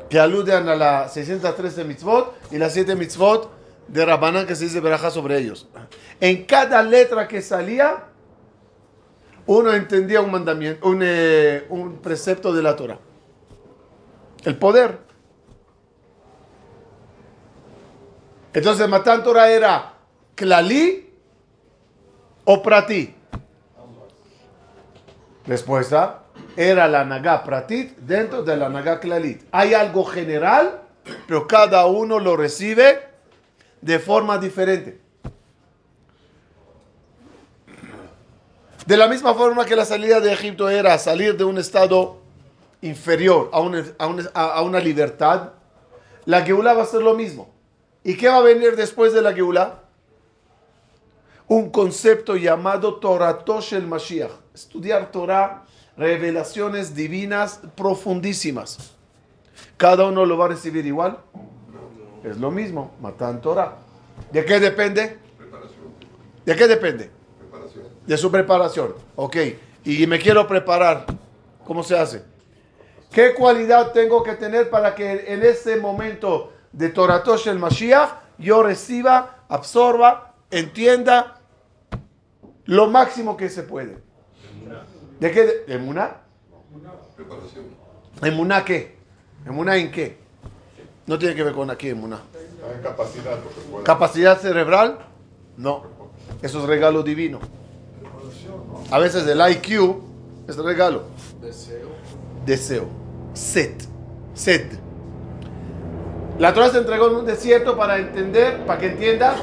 que 0.09 0.19
aluden 0.19 0.67
a 0.67 0.75
las 0.75 1.13
613 1.13 1.83
mitzvot 1.83 2.35
y 2.51 2.57
las 2.57 2.73
7 2.73 2.95
mitzvot 2.95 3.58
de 3.91 4.05
Rabbanán 4.05 4.45
que 4.45 4.55
se 4.55 4.65
dice 4.65 4.79
veraja 4.79 5.09
sobre 5.09 5.37
ellos. 5.37 5.67
En 6.19 6.45
cada 6.45 6.81
letra 6.83 7.27
que 7.27 7.41
salía, 7.41 8.03
uno 9.45 9.73
entendía 9.73 10.21
un 10.21 10.31
mandamiento, 10.31 10.87
un, 10.87 10.99
eh, 11.03 11.67
precepto 12.03 12.53
de 12.53 12.61
la 12.61 12.75
Torah. 12.75 12.99
El 14.43 14.57
poder. 14.57 14.99
Entonces, 18.53 18.87
Matan 18.87 19.23
Torah 19.23 19.49
era 19.49 19.93
Klali 20.35 21.11
o 22.45 22.61
Prati. 22.61 23.15
Respuesta, 25.45 26.23
era 26.55 26.87
la 26.87 27.03
Naga 27.05 27.43
Pratit 27.43 27.97
dentro 27.97 28.43
de 28.43 28.55
la 28.55 28.69
Naga 28.69 28.99
Klalit. 28.99 29.43
Hay 29.51 29.73
algo 29.73 30.05
general, 30.05 30.81
pero 31.27 31.47
cada 31.47 31.87
uno 31.87 32.19
lo 32.19 32.37
recibe 32.37 33.08
de 33.81 33.99
forma 33.99 34.37
diferente. 34.37 34.99
De 38.85 38.97
la 38.97 39.07
misma 39.07 39.33
forma 39.33 39.65
que 39.65 39.75
la 39.75 39.85
salida 39.85 40.19
de 40.19 40.33
Egipto 40.33 40.69
era 40.69 40.97
salir 40.97 41.37
de 41.37 41.43
un 41.43 41.57
estado 41.57 42.17
inferior 42.81 43.49
a 43.51 43.59
una, 43.59 43.85
a 44.33 44.45
a 44.45 44.61
una 44.61 44.79
libertad, 44.79 45.51
la 46.25 46.41
Geulá 46.41 46.73
va 46.73 46.83
a 46.83 46.85
ser 46.85 47.01
lo 47.01 47.13
mismo. 47.13 47.49
¿Y 48.03 48.15
qué 48.15 48.29
va 48.29 48.37
a 48.37 48.41
venir 48.41 48.75
después 48.75 49.13
de 49.13 49.21
la 49.21 49.33
Geulá? 49.33 49.83
Un 51.47 51.69
concepto 51.69 52.35
llamado 52.35 52.95
Toratosh 52.95 53.73
el 53.73 53.87
Mashiach. 53.87 54.31
Estudiar 54.53 55.11
Torah, 55.11 55.65
revelaciones 55.97 56.95
divinas 56.95 57.59
profundísimas. 57.75 58.93
¿Cada 59.77 60.05
uno 60.05 60.25
lo 60.25 60.37
va 60.37 60.45
a 60.45 60.49
recibir 60.49 60.85
igual? 60.85 61.19
Es 62.23 62.37
lo 62.37 62.51
mismo, 62.51 62.91
matan 63.01 63.41
Torah. 63.41 63.77
¿De 64.31 64.43
qué 64.45 64.59
depende? 64.59 65.17
Preparación. 65.37 65.93
¿De 66.45 66.55
qué 66.55 66.67
depende? 66.67 67.09
Preparación. 67.39 67.85
De 68.05 68.17
su 68.17 68.31
preparación. 68.31 68.93
Ok. 69.15 69.37
Y 69.85 70.05
me 70.07 70.19
quiero 70.19 70.47
preparar. 70.47 71.05
¿Cómo 71.65 71.83
se 71.83 71.97
hace? 71.97 72.23
¿Qué 73.11 73.33
cualidad 73.33 73.91
tengo 73.91 74.21
que 74.23 74.33
tener 74.33 74.69
para 74.69 74.93
que 74.95 75.33
en 75.33 75.43
ese 75.43 75.77
momento 75.77 76.51
de 76.71 76.89
Toratosh 76.89 77.47
el 77.47 77.57
Mashiach 77.59 78.09
yo 78.37 78.61
reciba, 78.63 79.43
absorba, 79.47 80.33
entienda 80.51 81.39
lo 82.65 82.87
máximo 82.87 83.35
que 83.37 83.49
se 83.49 83.63
puede? 83.63 83.97
¿De 85.19 85.31
qué? 85.31 85.43
de- 85.67 85.75
¿Emuná? 85.75 86.17
Preparación. 87.15 87.65
¿Emuná 88.21 88.63
qué? 88.65 88.97
¿Emuná 89.45 89.77
en 89.77 89.91
qué? 89.91 90.17
No 91.09 91.17
tiene 91.17 91.33
que 91.33 91.41
ver 91.41 91.53
con 91.55 91.71
aquí, 91.71 91.89
Emuná. 91.89 92.19
Hay 92.63 92.83
capacidad. 92.83 93.39
¿Capacidad 93.83 94.39
cerebral? 94.39 94.99
No. 95.57 95.81
Eso 96.39 96.59
es 96.59 96.65
regalo 96.65 97.01
divino. 97.01 97.39
A 98.91 98.99
veces 98.99 99.25
el 99.25 99.41
IQ 99.41 100.03
es 100.47 100.55
regalo. 100.57 101.05
Deseo. 101.41 101.87
Deseo. 102.45 102.85
Set. 103.33 103.87
Sed. 104.35 104.67
La 106.37 106.53
Torah 106.53 106.69
se 106.69 106.77
entregó 106.77 107.07
en 107.07 107.15
un 107.15 107.25
desierto 107.25 107.75
para 107.75 107.97
entender, 107.97 108.63
para 108.67 108.79
que 108.79 108.89
entienda 108.89 109.35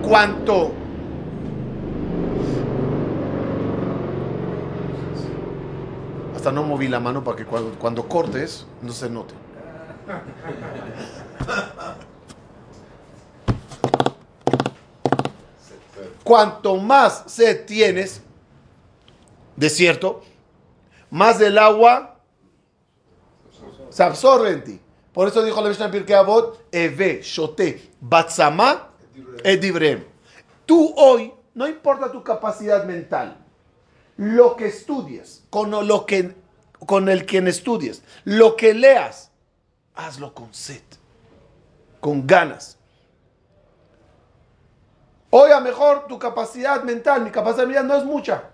cuánto. 0.00 0.70
Hasta 6.36 6.52
no 6.52 6.62
moví 6.62 6.86
la 6.86 7.00
mano 7.00 7.24
para 7.24 7.36
que 7.36 7.44
cuando, 7.44 7.72
cuando 7.80 8.06
cortes 8.06 8.64
no 8.80 8.92
se 8.92 9.10
note. 9.10 9.34
Cuanto 16.22 16.76
más 16.76 17.24
sed 17.26 17.66
tienes, 17.66 18.22
desierto, 19.56 20.22
más 21.10 21.38
del 21.38 21.58
agua 21.58 22.18
se 23.90 24.02
absorbe 24.02 24.50
en 24.50 24.64
ti. 24.64 24.80
Por 25.12 25.28
eso 25.28 25.44
dijo 25.44 25.60
la 25.62 25.68
Mishnah 25.68 25.90
Pirkei 25.90 26.16
Avot, 26.16 26.66
Eve, 26.72 27.20
Shote, 27.22 27.92
Batzama, 28.00 28.90
Edivrem. 29.44 30.04
Tú 30.66 30.92
hoy, 30.96 31.32
no 31.54 31.68
importa 31.68 32.10
tu 32.10 32.24
capacidad 32.24 32.84
mental, 32.84 33.36
lo 34.16 34.56
que 34.56 34.66
estudies, 34.66 35.44
con 35.50 35.70
lo 35.70 36.06
que, 36.06 36.34
con 36.86 37.08
el 37.08 37.26
quien 37.26 37.46
estudies, 37.46 38.02
lo 38.24 38.56
que 38.56 38.74
leas, 38.74 39.30
hazlo 39.94 40.34
con 40.34 40.52
sed, 40.52 40.82
con 42.00 42.26
ganas. 42.26 42.76
Hoy 45.30 45.50
a 45.50 45.60
mejor 45.60 46.06
tu 46.06 46.18
capacidad 46.18 46.82
mental, 46.82 47.22
mi 47.22 47.30
capacidad 47.30 47.66
mental 47.66 47.88
no 47.88 47.96
es 47.96 48.04
mucha, 48.04 48.50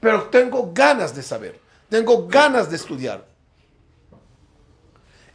pero 0.00 0.24
tengo 0.24 0.72
ganas 0.72 1.14
de 1.14 1.22
saber, 1.22 1.60
tengo 1.88 2.26
ganas 2.26 2.68
de 2.70 2.76
estudiar. 2.76 3.24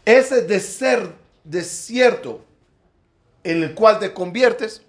Ese 0.06 0.42
desierto 1.44 2.42
en 3.44 3.64
el 3.64 3.74
cual 3.74 4.00
te 4.00 4.14
conviertes, 4.14 4.84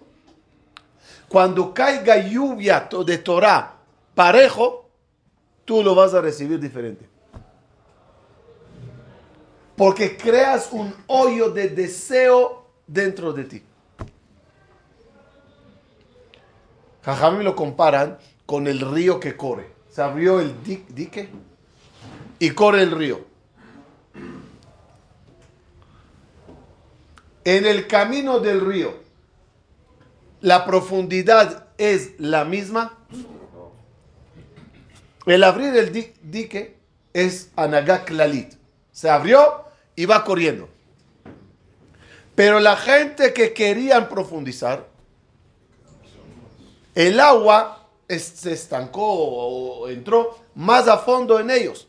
cuando 1.27 1.73
caiga 1.73 2.17
lluvia 2.17 2.87
de 3.05 3.17
Torah 3.17 3.75
parejo, 4.13 4.89
tú 5.65 5.83
lo 5.83 5.95
vas 5.95 6.13
a 6.13 6.21
recibir 6.21 6.59
diferente. 6.59 7.14
Porque 9.75 10.15
creas 10.17 10.69
un 10.71 10.93
hoyo 11.07 11.49
de 11.49 11.69
deseo 11.69 12.65
dentro 12.87 13.33
de 13.33 13.43
ti. 13.43 13.63
Jajamí 17.03 17.43
lo 17.43 17.55
comparan 17.55 18.17
con 18.45 18.67
el 18.67 18.79
río 18.79 19.19
que 19.19 19.35
corre. 19.35 19.69
Se 19.89 20.01
abrió 20.01 20.39
el 20.39 20.63
di- 20.63 20.85
dique 20.89 21.29
y 22.39 22.51
corre 22.51 22.81
el 22.83 22.91
río. 22.91 23.25
En 27.43 27.65
el 27.65 27.87
camino 27.87 28.39
del 28.39 28.61
río, 28.65 28.93
la 30.41 30.65
profundidad 30.65 31.67
es 31.77 32.19
la 32.19 32.43
misma. 32.43 32.97
El 35.25 35.43
abrir 35.43 35.75
el 35.75 35.91
di- 35.91 36.13
dique 36.23 36.77
es 37.13 37.51
Anagak 37.55 38.09
Lalit. 38.09 38.53
Se 38.91 39.09
abrió 39.09 39.64
y 39.95 40.05
va 40.05 40.23
corriendo. 40.23 40.69
Pero 42.35 42.59
la 42.59 42.75
gente 42.75 43.33
que 43.33 43.53
querían 43.53 44.09
profundizar, 44.09 44.87
el 46.93 47.19
agua 47.19 47.87
se 48.09 48.53
estancó 48.53 49.03
o 49.07 49.87
entró 49.89 50.37
más 50.55 50.87
a 50.87 50.97
fondo 50.97 51.39
en 51.39 51.49
ellos. 51.49 51.87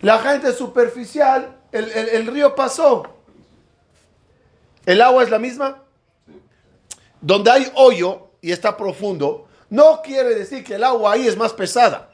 La 0.00 0.18
gente 0.18 0.52
superficial, 0.52 1.56
el, 1.72 1.90
el- 1.90 2.08
el 2.08 2.26
río 2.26 2.54
pasó. 2.54 3.02
¿El 4.86 5.02
agua 5.02 5.22
es 5.22 5.30
la 5.30 5.38
misma? 5.38 5.82
Donde 7.20 7.50
hay 7.50 7.70
hoyo 7.74 8.28
y 8.40 8.50
está 8.52 8.76
profundo, 8.78 9.46
no 9.68 10.00
quiere 10.02 10.34
decir 10.34 10.64
que 10.64 10.76
el 10.76 10.84
agua 10.84 11.12
ahí 11.12 11.26
es 11.28 11.36
más 11.36 11.52
pesada. 11.52 12.10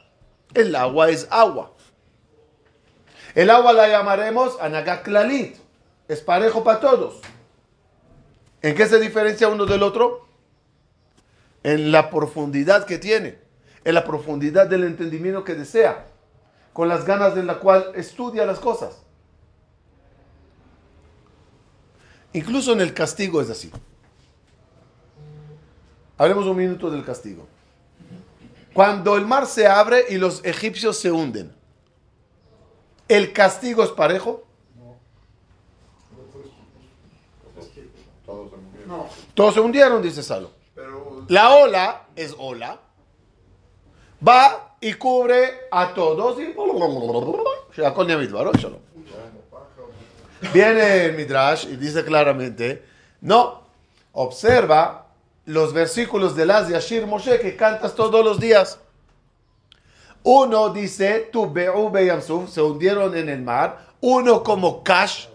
El 0.53 0.75
agua 0.75 1.09
es 1.09 1.25
agua. 1.29 1.71
El 3.37 3.51
agua 3.51 3.71
la 3.71 3.87
llamaremos 3.87 4.57
Anagaklalit. 4.59 5.57
Es 6.07 6.21
parejo 6.21 6.63
para 6.63 6.79
todos. 6.79 7.19
¿En 8.63 8.73
qué 8.73 8.87
se 8.87 8.99
diferencia 8.99 9.47
uno 9.47 9.67
del 9.67 9.83
otro? 9.83 10.25
En 11.61 11.91
la 11.91 12.09
profundidad 12.09 12.87
que 12.87 12.97
tiene. 12.97 13.37
En 13.83 13.93
la 13.93 14.03
profundidad 14.05 14.65
del 14.65 14.85
entendimiento 14.85 15.43
que 15.43 15.53
desea. 15.53 16.07
Con 16.73 16.87
las 16.87 17.05
ganas 17.05 17.35
de 17.35 17.43
la 17.43 17.59
cual 17.59 17.91
estudia 17.93 18.43
las 18.43 18.57
cosas. 18.57 19.03
Incluso 22.33 22.73
en 22.73 22.81
el 22.81 22.91
castigo 22.95 23.39
es 23.39 23.51
así. 23.51 23.71
Hablemos 26.17 26.47
un 26.47 26.57
minuto 26.57 26.89
del 26.89 27.05
castigo. 27.05 27.47
Cuando 28.73 29.15
el 29.15 29.27
mar 29.27 29.45
se 29.45 29.67
abre 29.67 30.05
y 30.09 30.17
los 30.17 30.43
egipcios 30.43 30.97
se 30.97 31.11
hunden, 31.11 31.55
¿El 33.07 33.33
castigo 33.33 33.83
es 33.83 33.89
parejo? 33.91 34.43
No. 38.85 39.09
Todos 39.33 39.53
se 39.53 39.59
hundieron, 39.59 40.01
dice 40.01 40.23
Salo. 40.23 40.51
Pero... 40.73 41.25
La 41.27 41.55
ola 41.55 42.07
es 42.15 42.35
ola. 42.37 42.79
Va 44.25 44.75
y 44.79 44.93
cubre 44.93 45.67
a 45.71 45.93
todos 45.93 46.39
y... 46.39 46.53
Viene 50.53 51.05
el 51.05 51.15
Midrash 51.15 51.65
y 51.65 51.75
dice 51.75 52.05
claramente, 52.05 52.83
no, 53.21 53.63
observa 54.13 55.07
los 55.45 55.73
versículos 55.73 56.35
de 56.35 56.45
las 56.45 56.69
Yashir 56.69 57.07
Moshe 57.07 57.39
que 57.39 57.55
cantas 57.55 57.95
todos 57.95 58.23
los 58.23 58.39
días. 58.39 58.79
Uno 60.29 60.71
dice, 60.71 61.29
tu 61.31 61.49
Be'u 61.49 61.89
Beyamsuf, 61.89 62.49
se 62.49 62.61
hundieron 62.61 63.15
en 63.15 63.29
el 63.29 63.41
mar, 63.41 63.87
uno 64.01 64.43
como 64.43 64.83
Kash, 64.83 65.27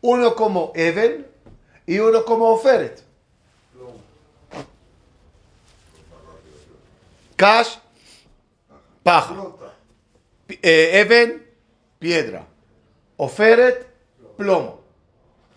uno 0.00 0.32
como 0.36 0.70
Even 0.76 1.26
y 1.88 1.98
uno 1.98 2.24
como 2.24 2.50
Oferet. 2.50 3.02
Kash, 7.34 7.78
paja. 9.02 9.34
Pi- 10.46 10.60
eh, 10.62 11.00
Even, 11.00 11.44
piedra. 11.98 12.46
Oferet, 13.16 13.86
plomo. 14.36 14.82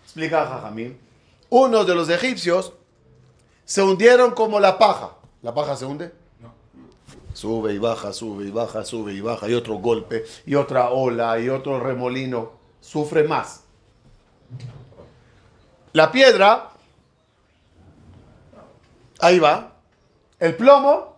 Explica 0.02 0.44
Jajamín. 0.44 0.98
Uno 1.50 1.84
de 1.84 1.94
los 1.94 2.08
egipcios 2.08 2.72
se 3.64 3.80
hundieron 3.80 4.32
como 4.32 4.58
la 4.58 4.76
paja. 4.76 5.12
¿La 5.42 5.54
paja 5.54 5.76
se 5.76 5.84
hunde? 5.86 6.10
Sube 7.32 7.72
y 7.72 7.78
baja, 7.78 8.12
sube 8.12 8.44
y 8.44 8.50
baja, 8.50 8.84
sube 8.84 9.12
y 9.12 9.20
baja, 9.20 9.48
y 9.48 9.54
otro 9.54 9.74
golpe, 9.76 10.24
y 10.46 10.54
otra 10.54 10.90
ola, 10.90 11.38
y 11.38 11.48
otro 11.48 11.80
remolino. 11.80 12.52
Sufre 12.80 13.24
más. 13.24 13.62
La 15.92 16.10
piedra, 16.10 16.70
ahí 19.20 19.38
va. 19.38 19.72
El 20.38 20.56
plomo, 20.56 21.16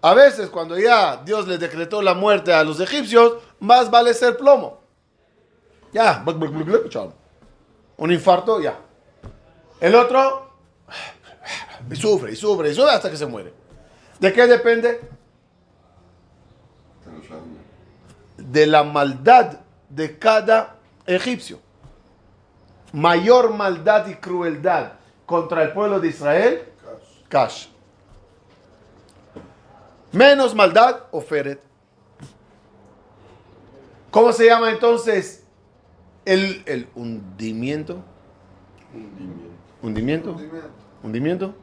a 0.00 0.14
veces 0.14 0.48
cuando 0.48 0.78
ya 0.78 1.22
Dios 1.24 1.46
le 1.46 1.58
decretó 1.58 2.02
la 2.02 2.14
muerte 2.14 2.52
a 2.52 2.64
los 2.64 2.80
egipcios, 2.80 3.34
más 3.60 3.90
vale 3.90 4.14
ser 4.14 4.36
plomo. 4.36 4.80
Ya, 5.92 6.24
un 7.96 8.12
infarto, 8.12 8.60
ya. 8.60 8.78
El 9.80 9.94
otro, 9.94 10.50
y 11.90 11.96
sufre, 11.96 12.32
y 12.32 12.36
sufre, 12.36 12.70
y 12.70 12.74
sufre 12.74 12.92
hasta 12.92 13.10
que 13.10 13.16
se 13.16 13.26
muere. 13.26 13.52
¿De 14.18 14.32
qué 14.32 14.46
depende? 14.46 15.00
De 18.36 18.66
la 18.66 18.82
maldad 18.82 19.60
de 19.88 20.18
cada 20.18 20.76
egipcio. 21.06 21.60
Mayor 22.92 23.54
maldad 23.54 24.06
y 24.08 24.14
crueldad 24.14 24.92
contra 25.26 25.62
el 25.62 25.72
pueblo 25.72 26.00
de 26.00 26.08
Israel, 26.08 26.62
Cash. 27.28 27.68
Menos 30.10 30.54
maldad, 30.54 31.02
Oferet. 31.10 31.60
¿Cómo 34.10 34.32
se 34.32 34.46
llama 34.46 34.70
entonces 34.70 35.44
el, 36.24 36.62
el 36.66 36.88
hundimiento? 36.94 38.02
¿Hundimiento? 39.82 40.36
¿Hundimiento? 41.02 41.54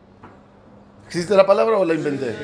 ¿Existe 1.08 1.36
la 1.36 1.46
palabra 1.46 1.78
o 1.78 1.86
la 1.86 1.94
inventé? 1.94 2.36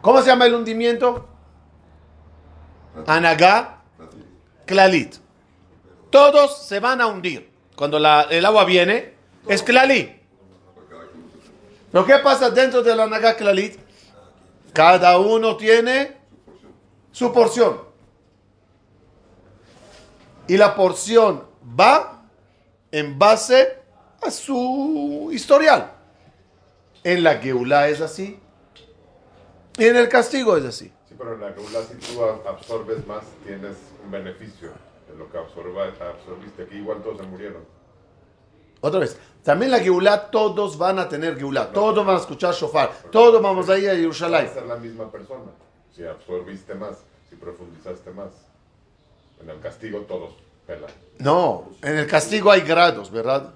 ¿Cómo 0.00 0.20
se 0.20 0.28
llama 0.28 0.46
el 0.46 0.54
hundimiento? 0.54 1.28
Anagá, 3.06 3.82
Klalit. 4.64 5.16
Todos 6.10 6.66
se 6.66 6.80
van 6.80 7.00
a 7.00 7.06
hundir. 7.06 7.50
Cuando 7.76 7.98
el 7.98 8.46
agua 8.46 8.64
viene, 8.64 9.14
es 9.46 9.62
Klalit. 9.62 10.10
Pero 11.92 12.04
¿qué 12.04 12.18
pasa 12.18 12.50
dentro 12.50 12.82
de 12.82 12.94
la 12.96 13.04
Anagá 13.04 13.36
Klalit? 13.36 13.78
Cada 14.72 15.18
uno 15.18 15.56
tiene 15.56 16.16
su 17.12 17.32
porción. 17.32 17.80
Y 20.46 20.56
la 20.56 20.74
porción 20.74 21.44
va 21.78 22.22
en 22.90 23.18
base 23.18 23.78
a 24.22 24.30
su 24.30 25.30
historial. 25.32 25.97
En 27.08 27.22
la 27.22 27.38
Geulá 27.38 27.88
es 27.88 28.02
así. 28.02 28.38
Y 29.78 29.84
en 29.86 29.96
el 29.96 30.10
castigo 30.10 30.58
es 30.58 30.64
así. 30.66 30.92
Sí, 31.08 31.14
pero 31.16 31.32
en 31.36 31.40
la 31.40 31.52
Geulá 31.54 31.80
si 31.82 31.94
tú 31.94 32.22
absorbes 32.22 33.06
más, 33.06 33.24
tienes 33.46 33.76
un 34.04 34.10
beneficio 34.10 34.72
de 35.08 35.16
lo 35.16 35.30
que 35.32 35.38
absorba, 35.38 35.84
absorbiste. 35.84 36.64
Aquí 36.64 36.76
igual 36.76 37.02
todos 37.02 37.16
se 37.16 37.22
murieron. 37.22 37.64
Otra 38.82 39.00
vez. 39.00 39.16
También 39.42 39.70
la 39.70 39.78
Geulá, 39.78 40.30
todos 40.30 40.76
van 40.76 40.98
a 40.98 41.08
tener 41.08 41.38
Geulá. 41.38 41.72
Todos 41.72 42.04
van 42.04 42.16
a 42.16 42.18
escuchar 42.18 42.52
shofar. 42.52 42.92
Todos 43.10 43.40
vamos 43.40 43.70
a 43.70 43.78
ir 43.78 43.88
a 43.88 43.92
Va 43.92 43.96
a 43.96 44.00
Jerusalén. 44.00 44.50
ser 44.52 44.66
la 44.66 44.76
misma 44.76 45.10
persona. 45.10 45.50
Si 45.96 46.04
absorbiste 46.04 46.74
más, 46.74 46.98
si 47.30 47.36
profundizaste 47.36 48.10
más. 48.10 48.32
En 49.40 49.48
el 49.48 49.58
castigo 49.60 50.00
todos 50.00 50.34
pelan. 50.66 50.90
No, 51.20 51.70
en 51.80 51.96
el 51.96 52.06
castigo 52.06 52.50
hay 52.50 52.60
grados, 52.60 53.10
¿verdad? 53.10 53.54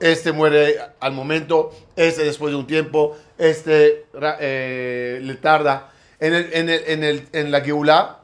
Este 0.00 0.32
muere 0.32 0.80
al 0.98 1.12
momento, 1.12 1.70
este 1.94 2.24
después 2.24 2.52
de 2.52 2.58
un 2.58 2.66
tiempo, 2.66 3.16
este 3.38 4.06
eh, 4.40 5.20
le 5.22 5.34
tarda. 5.34 5.92
En, 6.18 6.34
el, 6.34 6.52
en, 6.52 6.68
el, 6.68 6.82
en, 6.86 7.04
el, 7.04 7.28
en 7.32 7.50
la 7.50 7.60
Geulá, 7.60 8.20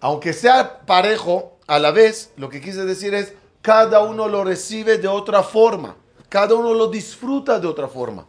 aunque 0.00 0.32
sea 0.32 0.80
parejo, 0.86 1.58
a 1.70 1.78
la 1.78 1.92
vez, 1.92 2.32
lo 2.36 2.48
que 2.48 2.60
quise 2.60 2.84
decir 2.84 3.14
es, 3.14 3.32
cada 3.62 4.02
uno 4.02 4.26
lo 4.26 4.42
recibe 4.42 4.98
de 4.98 5.06
otra 5.06 5.44
forma, 5.44 5.94
cada 6.28 6.56
uno 6.56 6.74
lo 6.74 6.88
disfruta 6.88 7.60
de 7.60 7.68
otra 7.68 7.86
forma. 7.86 8.26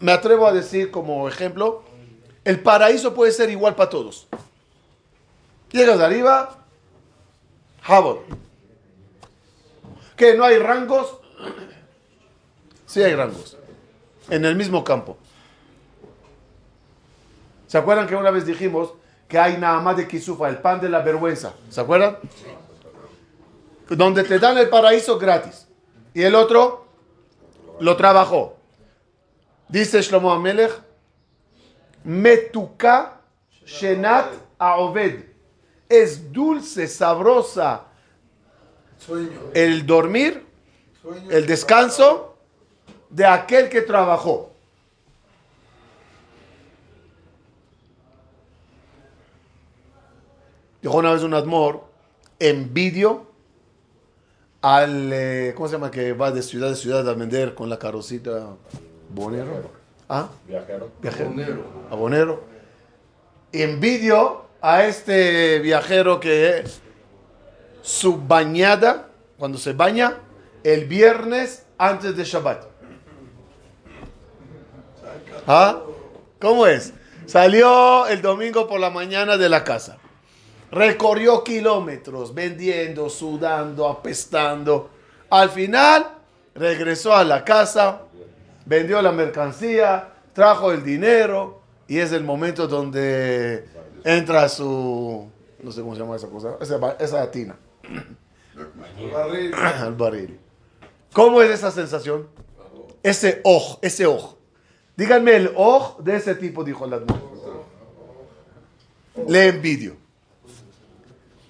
Me 0.00 0.12
atrevo 0.12 0.46
a 0.46 0.52
decir 0.52 0.90
como 0.90 1.28
ejemplo, 1.28 1.82
el 2.44 2.60
paraíso 2.60 3.14
puede 3.14 3.32
ser 3.32 3.48
igual 3.48 3.74
para 3.74 3.88
todos. 3.88 4.26
Llegas 5.72 5.98
arriba, 5.98 6.58
Jabot. 7.80 8.20
Que 10.14 10.34
no 10.34 10.44
hay 10.44 10.58
rangos. 10.58 11.16
Sí 12.86 13.02
hay 13.02 13.14
rangos. 13.14 13.56
En 14.30 14.44
el 14.44 14.56
mismo 14.56 14.84
campo. 14.84 15.18
¿Se 17.66 17.78
acuerdan 17.78 18.06
que 18.06 18.14
una 18.14 18.30
vez 18.30 18.46
dijimos 18.46 18.92
que 19.28 19.38
hay 19.38 19.56
nada 19.58 19.80
más 19.80 19.96
de 19.96 20.06
Kisufa, 20.06 20.48
el 20.48 20.58
pan 20.58 20.80
de 20.80 20.88
la 20.88 21.00
vergüenza? 21.00 21.54
¿Se 21.68 21.80
acuerdan? 21.80 22.18
Donde 23.88 24.24
te 24.24 24.38
dan 24.38 24.56
el 24.58 24.68
paraíso 24.68 25.18
gratis. 25.18 25.66
Y 26.14 26.22
el 26.22 26.34
otro 26.34 26.86
lo 27.80 27.96
trabajó. 27.96 28.56
Dice 29.68 30.00
Shlomo 30.00 30.32
Amelech, 30.32 30.72
Metuka 32.04 33.20
Shenat 33.64 34.32
Aoved. 34.58 35.24
Es 35.88 36.32
dulce, 36.32 36.88
sabrosa 36.88 37.84
el 39.54 39.86
dormir. 39.86 40.45
El 41.30 41.46
descanso 41.46 42.36
de 43.10 43.26
aquel 43.26 43.68
que 43.68 43.82
trabajó. 43.82 44.50
Dijo 50.82 50.96
una 50.98 51.12
vez 51.12 51.22
un 51.22 51.34
Admor, 51.34 51.84
envidio 52.38 53.26
al, 54.62 55.12
eh, 55.12 55.52
¿cómo 55.56 55.68
se 55.68 55.74
llama? 55.74 55.90
Que 55.90 56.12
va 56.12 56.30
de 56.30 56.42
ciudad 56.42 56.70
a 56.70 56.74
ciudad 56.74 57.08
a 57.08 57.14
vender 57.14 57.54
con 57.54 57.68
la 57.68 57.78
carrocita 57.78 58.56
bonero. 59.08 59.70
¿Ah? 60.08 60.28
Viajero. 60.46 60.90
Viajero. 61.00 61.30
Abonero. 61.30 61.64
Abonero. 61.90 62.44
Envidio 63.52 64.46
a 64.60 64.84
este 64.84 65.58
viajero 65.60 66.20
que 66.20 66.64
su 67.82 68.16
bañada, 68.18 69.08
cuando 69.38 69.58
se 69.58 69.72
baña, 69.72 70.18
el 70.66 70.86
viernes 70.86 71.64
antes 71.78 72.16
de 72.16 72.24
Shabbat. 72.24 72.64
¿Ah? 75.46 75.80
¿Cómo 76.40 76.66
es? 76.66 76.92
Salió 77.26 78.08
el 78.08 78.20
domingo 78.20 78.66
por 78.66 78.80
la 78.80 78.90
mañana 78.90 79.36
de 79.36 79.48
la 79.48 79.62
casa. 79.62 79.98
Recorrió 80.72 81.44
kilómetros 81.44 82.34
vendiendo, 82.34 83.08
sudando, 83.08 83.86
apestando. 83.86 84.90
Al 85.30 85.50
final 85.50 86.04
regresó 86.52 87.14
a 87.14 87.22
la 87.22 87.44
casa, 87.44 88.02
vendió 88.64 89.00
la 89.02 89.12
mercancía, 89.12 90.14
trajo 90.32 90.72
el 90.72 90.82
dinero 90.82 91.60
y 91.86 91.98
es 91.98 92.10
el 92.10 92.24
momento 92.24 92.66
donde 92.66 93.68
entra 94.02 94.48
su, 94.48 95.30
no 95.62 95.70
sé 95.70 95.80
cómo 95.80 95.94
se 95.94 96.00
llama 96.00 96.16
esa 96.16 96.28
cosa, 96.28 96.56
esa, 96.60 96.96
esa 96.98 97.30
tina, 97.30 97.56
Barril. 99.12 99.54
al 99.54 99.94
barril. 99.94 100.40
¿Cómo 101.16 101.40
es 101.40 101.48
esa 101.50 101.70
sensación? 101.70 102.28
Ese 103.02 103.40
oj, 103.42 103.78
ese 103.80 104.04
oj. 104.04 104.34
Díganme 104.98 105.34
el 105.36 105.50
oj 105.56 105.96
de 106.00 106.16
ese 106.16 106.34
tipo, 106.34 106.62
dijo 106.62 106.84
el 106.84 106.92
Admor. 106.92 107.18
Le 109.26 109.48
envidio. 109.48 109.96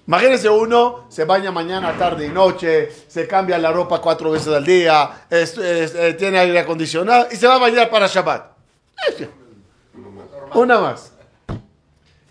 Imagínense 0.07 0.49
uno, 0.49 1.03
se 1.09 1.25
baña 1.25 1.51
mañana, 1.51 1.97
tarde 1.97 2.27
y 2.27 2.29
noche, 2.29 2.89
se 3.09 3.27
cambia 3.27 3.57
la 3.57 3.73
ropa 3.73 3.99
cuatro 3.99 4.31
veces 4.31 4.53
al 4.53 4.63
día, 4.63 5.25
es- 5.29 5.57
es- 5.57 5.95
eh, 5.95 6.13
tiene 6.13 6.39
aire 6.39 6.59
acondicionado 6.59 7.27
y 7.29 7.35
se 7.35 7.45
va 7.45 7.55
a 7.55 7.59
bañar 7.59 7.89
para 7.89 8.07
Shabbat. 8.07 8.45
Una 10.55 10.79
más. 10.79 11.11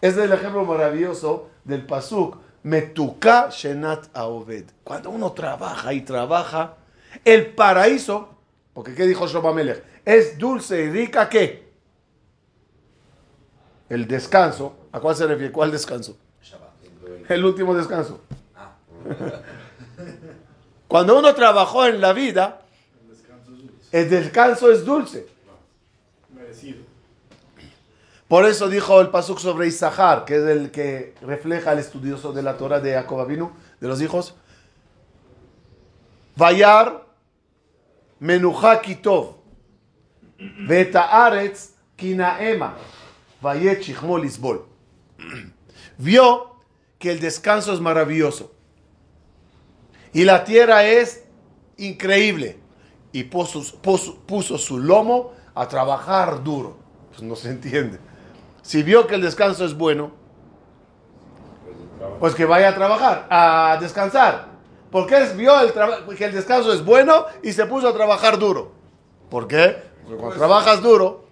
es 0.00 0.16
el 0.16 0.32
ejemplo 0.32 0.64
maravilloso 0.64 1.50
del 1.64 1.84
pasuk. 1.84 2.38
Metuka 2.62 3.50
shenat 3.50 4.06
aoved. 4.16 4.64
Cuando 4.84 5.10
uno 5.10 5.32
trabaja 5.32 5.92
y 5.92 6.00
trabaja, 6.00 6.76
el 7.24 7.54
paraíso, 7.54 8.36
porque 8.72 8.94
¿qué 8.94 9.06
dijo 9.06 9.26
Shobamelech? 9.26 9.82
Es 10.04 10.38
dulce 10.38 10.84
y 10.84 10.90
rica, 10.90 11.28
¿qué? 11.28 11.66
El 13.88 14.06
descanso. 14.06 14.76
¿A 14.92 15.00
cuál 15.00 15.16
se 15.16 15.26
refiere? 15.26 15.52
¿Cuál 15.52 15.70
descanso? 15.70 16.16
El 17.28 17.44
último 17.44 17.74
descanso. 17.74 18.20
Cuando 20.88 21.18
uno 21.18 21.34
trabajó 21.34 21.86
en 21.86 22.00
la 22.00 22.12
vida, 22.12 22.62
el 23.92 24.10
descanso 24.10 24.70
es 24.70 24.84
dulce. 24.84 25.26
Merecido. 26.34 26.78
Por 28.28 28.44
eso 28.44 28.68
dijo 28.68 29.00
el 29.00 29.08
pasuk 29.08 29.38
sobre 29.38 29.68
Isahar, 29.68 30.24
que 30.24 30.36
es 30.36 30.42
el 30.42 30.70
que 30.70 31.14
refleja 31.22 31.72
el 31.72 31.78
estudioso 31.78 32.32
de 32.32 32.42
la 32.42 32.56
Torah 32.56 32.80
de 32.80 32.94
Jacob 32.94 33.20
Avinu, 33.20 33.52
de 33.80 33.88
los 33.88 34.00
hijos. 34.00 34.34
Vayar 36.34 37.05
kitov, 38.82 39.34
vetaaretz 40.68 41.70
kinaema, 41.96 42.74
vayet 43.42 43.82
shichmo 43.82 44.18
lisbol. 44.18 44.66
Vio 45.98 46.56
que 46.98 47.12
el 47.12 47.20
descanso 47.20 47.72
es 47.72 47.80
maravilloso 47.80 48.52
y 50.12 50.24
la 50.24 50.44
tierra 50.44 50.84
es 50.84 51.24
increíble 51.78 52.58
y 53.12 53.24
puso- 53.24 53.78
puso 54.26 54.58
su 54.58 54.78
lomo 54.78 55.32
a 55.54 55.66
trabajar 55.68 56.42
duro. 56.42 56.76
Pues 57.10 57.22
no 57.22 57.34
se 57.36 57.50
entiende. 57.50 57.98
Si 58.62 58.82
vio 58.82 59.06
que 59.06 59.14
el 59.14 59.22
descanso 59.22 59.64
es 59.64 59.74
bueno, 59.74 60.10
pues 62.20 62.34
que 62.34 62.44
vaya 62.44 62.70
a 62.70 62.74
trabajar, 62.74 63.26
a 63.30 63.78
descansar. 63.80 64.55
Porque 64.96 65.14
él 65.18 65.28
vio 65.36 65.60
el 65.60 65.74
que 66.16 66.24
el 66.24 66.32
descanso 66.32 66.72
es 66.72 66.82
bueno 66.82 67.26
y 67.42 67.52
se 67.52 67.66
puso 67.66 67.86
a 67.86 67.92
trabajar 67.92 68.38
duro. 68.38 68.72
¿Por 69.28 69.46
qué? 69.46 69.76
Porque 70.02 70.16
cuando 70.16 70.38
trabajas 70.38 70.80
duro, 70.80 71.26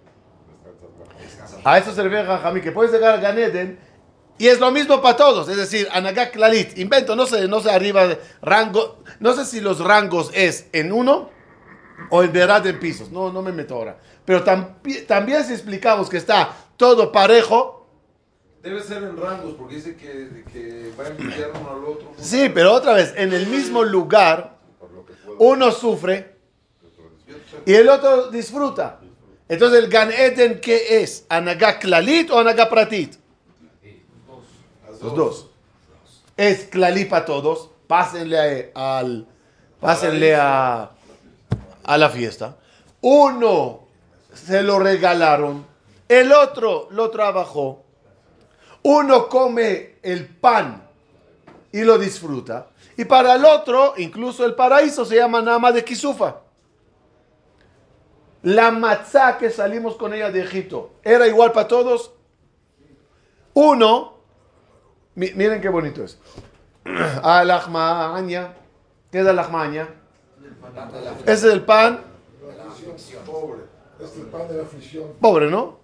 a 1.63 1.79
eso 1.79 1.91
se 1.91 2.03
refiere 2.03 2.27
Jajami, 2.27 2.61
que 2.61 2.71
puedes 2.71 2.91
llegar 2.91 3.15
a 3.15 3.17
Ganeden 3.17 3.79
y 4.37 4.49
es 4.49 4.59
lo 4.59 4.69
mismo 4.69 5.01
para 5.01 5.17
todos. 5.17 5.49
Es 5.49 5.57
decir, 5.57 5.87
Anagak 5.91 6.33
Klalit, 6.33 6.77
invento, 6.77 7.15
no 7.15 7.25
sé, 7.25 7.47
no 7.47 7.59
sé 7.59 7.71
arriba, 7.71 8.05
de 8.05 8.19
rango, 8.43 8.99
no 9.19 9.33
sé 9.33 9.45
si 9.45 9.61
los 9.61 9.79
rangos 9.79 10.29
es 10.35 10.67
en 10.71 10.91
uno 10.91 11.31
o 12.11 12.21
en 12.21 12.31
verdad 12.31 12.67
en 12.67 12.79
pisos. 12.79 13.09
No, 13.09 13.31
no 13.33 13.41
me 13.41 13.51
meto 13.51 13.73
ahora. 13.73 13.97
Pero 14.25 14.43
tambi- 14.45 15.07
también 15.07 15.43
si 15.43 15.53
explicamos 15.53 16.07
que 16.07 16.17
está 16.17 16.51
todo 16.77 17.11
parejo, 17.11 17.84
Debe 18.65 18.81
ser 18.81 19.03
en 19.03 19.15
rangos, 19.15 19.53
porque 19.53 19.75
dice 19.75 19.95
que, 19.95 20.43
que 20.51 20.91
va 20.99 21.03
a 21.03 21.07
enviar 21.09 21.51
uno 21.61 21.69
al 21.69 21.85
otro. 21.85 22.11
sí, 22.17 22.49
pero 22.51 22.73
otra 22.73 22.93
vez, 22.93 23.13
en 23.15 23.31
el 23.31 23.45
mismo 23.45 23.83
lugar, 23.83 24.57
uno 25.37 25.71
sufre 25.71 26.35
y 27.63 27.73
el 27.75 27.87
otro 27.89 28.31
disfruta. 28.31 28.99
Entonces, 29.47 29.83
el 29.83 29.89
Gan 29.91 30.11
Eden, 30.11 30.59
¿qué 30.59 31.03
es? 31.03 31.27
¿Anagá 31.29 31.77
Klalit 31.77 32.31
o 32.31 32.39
Anagá 32.39 32.67
Pratit? 32.67 33.13
Los 34.99 35.15
dos. 35.15 35.49
Es 36.35 36.63
Klali 36.65 37.05
para 37.05 37.23
todos. 37.25 37.69
Pásenle 37.85 38.71
a- 38.73 38.97
al, 38.97 39.27
pásenle 39.79 40.33
a, 40.35 40.89
a 41.83 41.97
la 41.99 42.09
fiesta. 42.09 42.57
Uno 43.01 43.81
se 44.33 44.63
lo 44.63 44.79
regalaron, 44.79 45.63
el 46.09 46.31
otro 46.31 46.87
lo 46.89 47.11
trabajó. 47.11 47.84
Uno 48.87 49.27
come 49.29 49.95
el 50.03 50.27
pan 50.27 50.87
y 51.71 51.83
lo 51.83 51.97
disfruta. 51.97 52.67
Y 52.97 53.05
para 53.05 53.33
el 53.33 53.43
otro, 53.43 53.95
incluso 53.97 54.45
el 54.45 54.53
paraíso 54.53 55.03
se 55.05 55.15
llama 55.15 55.41
Nama 55.41 55.71
de 55.71 55.83
Kisufa. 55.83 56.41
La 58.43 58.69
matzá 58.69 59.39
que 59.39 59.49
salimos 59.49 59.95
con 59.95 60.13
ella 60.13 60.29
de 60.29 60.41
Egipto, 60.41 60.91
¿era 61.03 61.25
igual 61.27 61.51
para 61.51 61.67
todos? 61.67 62.11
Uno, 63.55 64.17
mi- 65.15 65.31
miren 65.33 65.61
qué 65.61 65.69
bonito 65.69 66.03
es. 66.03 66.19
Alahmaña, 67.23 68.53
¿qué 69.11 69.21
es 69.21 69.27
alahmaña? 69.27 69.89
Ese 71.25 71.47
es 71.47 71.53
el 71.53 71.61
pan 71.65 72.01
Pobre. 73.25 73.61
Es 73.99 74.15
el 74.17 74.27
pan 74.27 74.47
de 74.47 74.57
la 74.57 74.63
aflicción. 74.63 75.13
pobre, 75.19 75.49
¿no? 75.49 75.79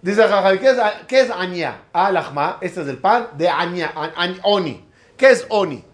Dice 0.00 0.22
Jajal, 0.28 0.60
¿qué 0.60 0.70
es, 0.70 0.76
qué 1.08 1.20
es 1.20 1.30
aña? 1.30 1.82
Alahma, 1.92 2.58
este 2.60 2.82
es 2.82 2.88
el 2.88 2.98
pan 2.98 3.28
de 3.36 3.48
aña, 3.48 3.92
a- 3.94 4.12
añ- 4.14 4.40
oni. 4.44 4.84
¿Qué 5.16 5.30
es 5.30 5.44
oni? 5.48 5.84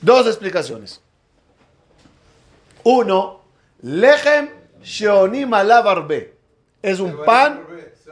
Dos 0.00 0.26
explicaciones. 0.26 1.00
Uno, 2.82 3.40
lechem 3.82 4.48
sheonim 4.82 5.52
alav 5.54 5.86
arbe. 5.88 6.36
Es 6.82 6.98
un 6.98 7.16
pan 7.24 7.60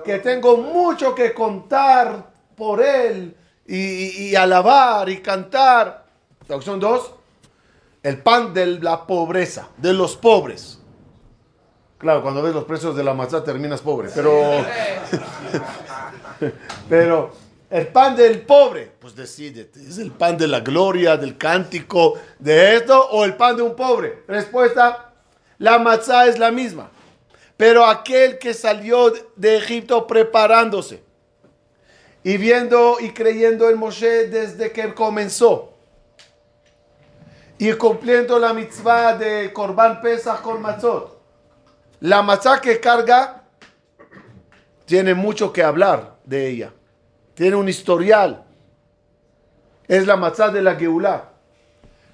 que 0.05 0.19
tengo 0.19 0.59
mucho 0.59 1.15
que 1.15 1.33
contar 1.35 2.31
por 2.57 2.83
él 2.83 3.35
y, 3.67 3.77
y- 3.77 4.29
y 4.29 4.37
alabar 4.37 5.09
y 5.09 5.19
cantar. 5.23 6.05
Son 6.61 6.79
dos. 6.79 7.13
El 8.03 8.19
pan 8.23 8.55
de 8.55 8.67
la 8.81 9.07
pobreza, 9.07 9.69
de 9.77 9.93
los 9.93 10.17
pobres. 10.17 10.78
Claro, 11.99 12.23
cuando 12.23 12.43
ves 12.43 12.55
los 12.55 12.65
precios 12.65 12.97
de 12.97 13.03
la 13.03 13.13
matzá 13.13 13.43
terminas 13.43 13.81
pobre, 13.81 14.09
pero... 14.15 14.41
pero 16.89 17.33
el 17.71 17.89
pan 17.89 18.17
del 18.17 18.43
pobre, 18.43 18.93
pues 18.99 19.15
decídete, 19.15 19.81
¿es 19.81 19.99
el 19.99 20.13
pan 20.13 20.39
de 20.39 20.47
la 20.47 20.61
gloria, 20.61 21.17
del 21.17 21.37
cántico, 21.37 22.15
de 22.39 22.77
esto 22.77 23.09
o 23.11 23.25
el 23.25 23.37
pan 23.37 23.57
de 23.57 23.63
un 23.63 23.75
pobre? 23.75 24.23
Respuesta, 24.29 25.13
la 25.59 25.79
matzá 25.79 26.29
es 26.29 26.39
la 26.39 26.53
misma. 26.53 26.91
Pero 27.57 27.85
aquel 27.85 28.39
que 28.39 28.55
salió 28.55 29.13
de 29.35 29.57
Egipto 29.57 30.07
preparándose 30.07 31.03
y 32.23 32.37
viendo 32.37 32.99
y 33.01 33.11
creyendo 33.11 33.69
en 33.69 33.77
Moshe 33.77 34.29
desde 34.29 34.71
que 34.71 34.95
comenzó 34.95 35.75
y 37.59 37.73
cumpliendo 37.73 38.39
la 38.39 38.55
mitzvah 38.55 39.17
de 39.17 39.53
Korban 39.53 40.01
Pesach 40.01 40.41
con 40.41 40.63
matzot, 40.63 41.18
la 42.01 42.23
matzá 42.23 42.61
que 42.61 42.81
carga 42.81 43.45
tiene 44.85 45.15
mucho 45.15 45.53
que 45.53 45.63
hablar 45.63 46.17
de 46.25 46.49
ella. 46.49 46.73
Tiene 47.35 47.57
un 47.57 47.69
historial. 47.69 48.45
Es 49.87 50.07
la 50.07 50.17
matzá 50.17 50.49
de 50.49 50.63
la 50.63 50.77
Geulah. 50.77 51.25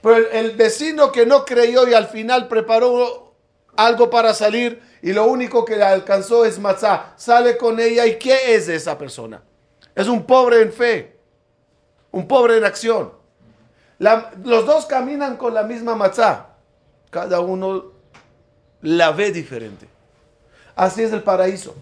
Pero 0.03 0.17
el, 0.17 0.51
vecino 0.53 1.13
que 1.13 1.25
no 1.25 1.45
creyó 1.45 1.89
y 1.89 1.95
al 1.95 2.09
final 2.09 2.49
preparó 2.49 3.35
algo 3.77 4.11
para 4.11 4.35
salir 4.35 4.83
y 5.03 5.13
lo 5.13 5.25
único 5.27 5.65
que 5.65 5.77
le 5.77 5.85
alcanzó 5.85 6.45
es 6.45 6.59
matzá. 6.59 7.15
Sale 7.17 7.57
con 7.57 7.81
ella 7.81 8.07
y 8.07 8.19
¿qué 8.19 8.55
es 8.55 8.69
esa 8.69 8.99
persona? 8.99 9.43
Es 9.95 10.09
un 10.09 10.25
pobre 10.25 10.63
en 10.63 10.73
fe. 10.73 11.17
Un 12.11 12.29
pobre 12.29 12.59
en 12.59 12.65
acción. 12.65 13.13
Los 13.99 14.67
dos 14.67 14.87
caminan 14.87 15.37
con 15.37 15.55
la 15.55 15.63
misma 15.63 15.95
matzá. 15.95 16.49
Cada 17.11 17.41
uno 17.41 17.94
la 18.85 19.11
ve 19.13 19.33
diferente. 19.33 19.89
Así 20.77 21.03
es 21.03 21.13
el 21.13 21.23
paraíso. 21.23 21.75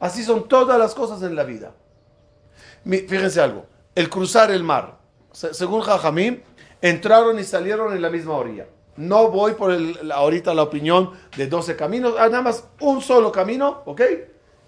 Así 0.00 0.22
son 0.24 0.48
todas 0.48 0.78
las 0.78 0.94
cosas 0.94 1.22
en 1.22 1.34
la 1.36 1.44
vida. 1.44 1.72
Fíjense 2.84 3.40
algo. 3.40 3.66
El 3.94 4.10
cruzar 4.10 4.50
el 4.50 4.62
mar. 4.64 4.98
Se- 5.32 5.54
según 5.54 5.80
Jajamim, 5.80 6.40
entraron 6.82 7.38
y 7.38 7.44
salieron 7.44 7.94
en 7.94 8.02
la 8.02 8.10
misma 8.10 8.34
orilla. 8.34 8.66
No 8.96 9.30
voy 9.30 9.52
por 9.54 9.70
el- 9.72 10.10
ahorita 10.12 10.52
la 10.54 10.62
opinión 10.64 11.12
de 11.36 11.46
12 11.46 11.76
caminos. 11.76 12.14
ah, 12.18 12.28
nada 12.28 12.42
más 12.42 12.64
un 12.80 13.00
solo 13.00 13.30
camino, 13.32 13.82
¿ok? 13.86 14.00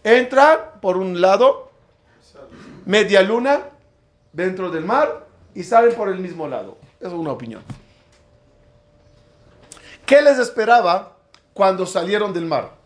Entran 0.05 0.59
por 0.81 0.97
un 0.97 1.21
lado, 1.21 1.71
media 2.85 3.23
luna, 3.23 3.71
dentro 4.33 4.71
del 4.71 4.85
mar, 4.85 5.27
y 5.55 5.65
salen 5.65 5.95
por 5.97 6.09
el 6.09 6.19
mismo 6.21 6.47
lado. 6.47 6.79
Es 7.01 7.13
una 7.13 7.33
opinión. 7.33 7.63
¿Qué 10.05 10.23
les 10.23 10.39
esperaba 10.39 11.16
cuando 11.57 11.87
salieron 11.87 12.35
del 12.35 12.45
mar? 12.45 12.77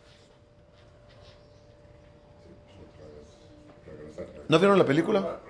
¿No 4.49 4.59
vieron 4.61 4.79
la 4.79 4.87
película? 4.87 5.41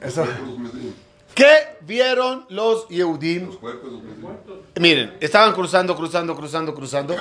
Esa. 0.00 0.26
¿Qué 1.32 1.78
vieron 1.82 2.46
los 2.48 2.88
Yehudim? 2.88 3.50
Miren, 4.80 5.16
estaban 5.20 5.52
cruzando, 5.52 5.94
cruzando, 5.94 6.34
cruzando, 6.34 6.74
cruzando. 6.74 7.16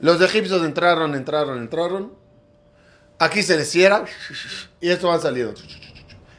Los 0.00 0.20
egipcios 0.20 0.60
entraron, 0.64 1.14
entraron, 1.14 1.58
entraron. 1.58 2.12
Aquí 3.20 3.44
se 3.44 3.56
les 3.56 3.70
cierra 3.70 4.04
y 4.80 4.90
estos 4.90 5.08
van 5.08 5.20
saliendo. 5.20 5.54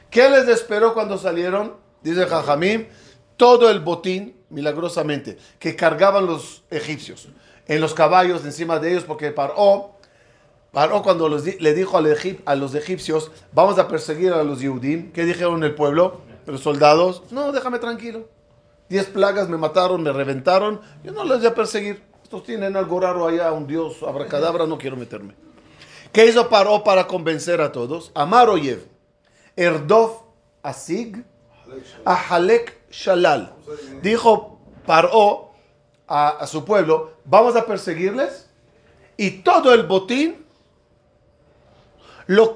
¿Qué 0.10 0.30
les 0.30 0.50
esperó 0.50 0.94
cuando 0.94 1.18
salieron? 1.18 1.78
Dice 2.02 2.26
Jajamim, 2.26 2.88
todo 3.38 3.70
el 3.70 3.80
botín, 3.80 4.38
milagrosamente, 4.50 5.38
que 5.60 5.76
cargaban 5.76 6.26
los 6.26 6.64
egipcios 6.72 7.30
en 7.68 7.82
los 7.82 7.94
caballos 7.94 8.46
encima 8.46 8.80
de 8.80 8.92
ellos, 8.92 9.04
porque 9.04 9.32
Paró 9.32 9.96
Paró 10.72 11.02
cuando 11.02 11.30
los 11.30 11.44
le 11.46 11.74
dijo 11.74 11.98
al 11.98 12.06
egip- 12.06 12.42
a 12.46 12.54
los 12.56 12.76
egipcios, 12.76 13.32
vamos 13.54 13.80
a 13.80 13.88
perseguir 13.88 14.34
a 14.34 14.44
los 14.44 14.60
Yehudim. 14.62 15.12
¿Qué 15.12 15.26
dijeron 15.26 15.64
el 15.64 15.74
pueblo? 15.74 16.22
Los 16.46 16.62
soldados, 16.62 17.24
no, 17.32 17.52
déjame 17.52 17.80
tranquilo. 17.80 18.28
Diez 18.88 19.08
plagas 19.08 19.50
me 19.50 19.58
mataron, 19.58 20.04
me 20.04 20.12
reventaron. 20.12 20.80
Yo 21.04 21.12
no 21.12 21.24
les 21.24 21.40
voy 21.40 21.48
a 21.48 21.56
perseguir. 21.56 22.04
Estos 22.24 22.44
tienen 22.44 22.76
algo 22.78 23.00
raro 23.00 23.28
allá, 23.28 23.52
un 23.52 23.66
dios, 23.66 24.04
abracadabra, 24.04 24.68
no 24.68 24.78
quiero 24.78 24.96
meterme. 24.96 25.34
¿Qué 26.12 26.26
hizo 26.28 26.48
Paró 26.50 26.84
para 26.84 27.08
convencer 27.08 27.62
a 27.62 27.72
todos? 27.72 28.12
Amar 28.14 28.50
Oyev, 28.50 28.86
Erdof 29.56 30.22
Asig, 30.62 31.24
Ahalek 32.06 32.79
Shalal. 32.89 33.54
Dijo 34.02 34.60
Paró 34.86 35.52
a, 36.08 36.47
su 36.47 36.65
pueblo, 36.65 37.13
vamos 37.23 37.56
a 37.56 37.65
perseguirles 37.67 38.49
y 39.17 39.43
todo 39.43 39.71
el 39.73 39.84
botín 39.84 40.43
lo 42.25 42.56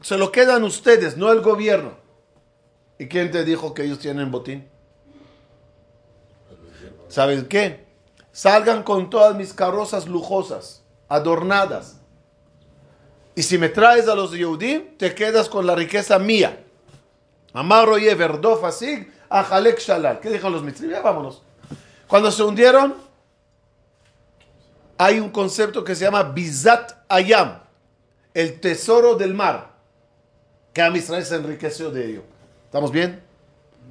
se 0.00 0.16
lo 0.16 0.30
quedan 0.30 0.62
ustedes, 0.62 1.16
no 1.16 1.32
el 1.32 1.40
gobierno. 1.40 1.94
¿Y 2.98 3.08
quién 3.08 3.32
te 3.32 3.44
dijo 3.44 3.74
que 3.74 3.82
ellos 3.82 3.98
tienen 3.98 4.30
botín? 4.30 4.68
¿Sabes 7.08 7.44
qué? 7.48 7.86
Salgan 8.30 8.84
con 8.84 9.10
todas 9.10 9.34
mis 9.34 9.52
carrozas 9.52 10.06
lujosas, 10.06 10.84
adornadas. 11.08 12.00
Y 13.34 13.42
si 13.42 13.58
me 13.58 13.68
traes 13.68 14.06
a 14.08 14.14
los 14.14 14.30
Yehudim, 14.30 14.96
te 14.96 15.14
quedas 15.14 15.48
con 15.48 15.66
la 15.66 15.74
riqueza 15.74 16.18
mía. 16.20 16.64
Amar 17.52 17.88
oye 17.88 18.14
verdof 18.14 18.62
asig, 19.28 19.52
ajalek 19.52 19.78
shalal. 19.78 20.20
¿Qué 20.20 20.28
dijeron 20.30 20.52
los 20.52 20.62
mitzvim? 20.62 20.90
Ya 20.90 21.00
vámonos. 21.00 21.42
Cuando 22.06 22.30
se 22.30 22.42
hundieron, 22.42 22.94
hay 24.98 25.20
un 25.20 25.30
concepto 25.30 25.84
que 25.84 25.94
se 25.94 26.04
llama 26.04 26.22
Bizat 26.22 26.92
Ayam, 27.08 27.60
el 28.32 28.60
tesoro 28.60 29.14
del 29.14 29.34
mar, 29.34 29.70
que 30.72 30.82
a 30.82 30.88
Israel 30.96 31.24
se 31.24 31.36
enriqueció 31.36 31.90
de 31.90 32.06
ello. 32.06 32.22
¿Estamos 32.64 32.90
bien? 32.90 33.22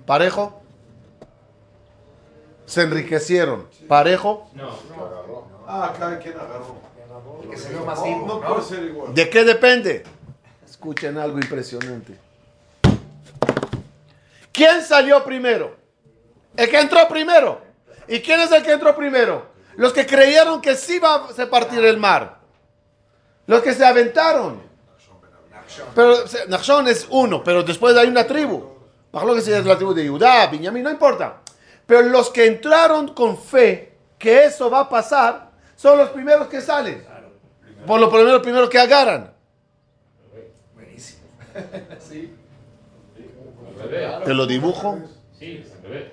¿Parejo? 0.05 0.61
Se 2.65 2.81
enriquecieron. 2.81 3.67
¿Parejo? 3.87 4.49
Ah, 5.67 5.93
cada 5.97 6.19
quien 6.19 6.35
agarró. 6.35 6.75
Que 7.49 7.57
se 7.57 7.69
vio 7.69 7.85
más 7.85 7.99
No 7.99 8.25
¿no? 8.25 8.41
puede 8.41 8.61
ser 8.61 8.83
igual. 8.83 9.13
¿De 9.13 9.29
qué 9.29 9.43
depende? 9.43 10.03
Escuchen 10.67 11.17
algo 11.17 11.37
impresionante. 11.37 12.24
¿Quién 14.55 14.81
salió 14.83 15.21
primero? 15.25 15.75
El 16.55 16.69
que 16.69 16.79
entró 16.79 17.05
primero. 17.09 17.61
¿Y 18.07 18.21
quién 18.21 18.39
es 18.39 18.51
el 18.53 18.63
que 18.63 18.71
entró 18.71 18.95
primero? 18.95 19.47
Los 19.75 19.91
que 19.91 20.05
creyeron 20.05 20.61
que 20.61 20.75
sí 20.75 20.95
iba 20.95 21.15
a 21.15 21.33
se 21.33 21.45
partir 21.47 21.83
el 21.83 21.97
mar. 21.97 22.39
Los 23.47 23.61
que 23.61 23.73
se 23.73 23.85
aventaron. 23.85 24.61
Pero 25.93 26.23
Nachshon 26.47 26.87
es 26.87 27.05
uno, 27.09 27.43
pero 27.43 27.63
después 27.63 27.97
hay 27.97 28.07
una 28.07 28.25
tribu. 28.25 28.63
Bajo 29.11 29.25
lo 29.25 29.35
que 29.35 29.41
sea 29.41 29.59
la 29.59 29.75
tribu 29.75 29.93
de 29.93 30.07
Judá, 30.07 30.47
Benjamín, 30.47 30.83
no 30.83 30.91
importa. 30.91 31.41
Pero 31.85 32.03
los 32.03 32.29
que 32.29 32.45
entraron 32.45 33.13
con 33.13 33.37
fe 33.37 33.97
que 34.17 34.45
eso 34.45 34.69
va 34.69 34.81
a 34.81 34.89
pasar 34.89 35.51
son 35.75 35.97
los 35.97 36.09
primeros 36.11 36.47
que 36.47 36.61
salen. 36.61 37.05
Por 37.85 37.99
lo 37.99 38.09
primero, 38.09 38.41
primero 38.41 38.69
que 38.69 38.79
agarran. 38.79 39.33
Buenísimo. 40.73 41.23
Te 44.23 44.33
lo 44.33 44.45
dibujo. 44.45 44.99
Sí, 45.37 45.63
al 45.75 45.83
revés. 45.83 46.11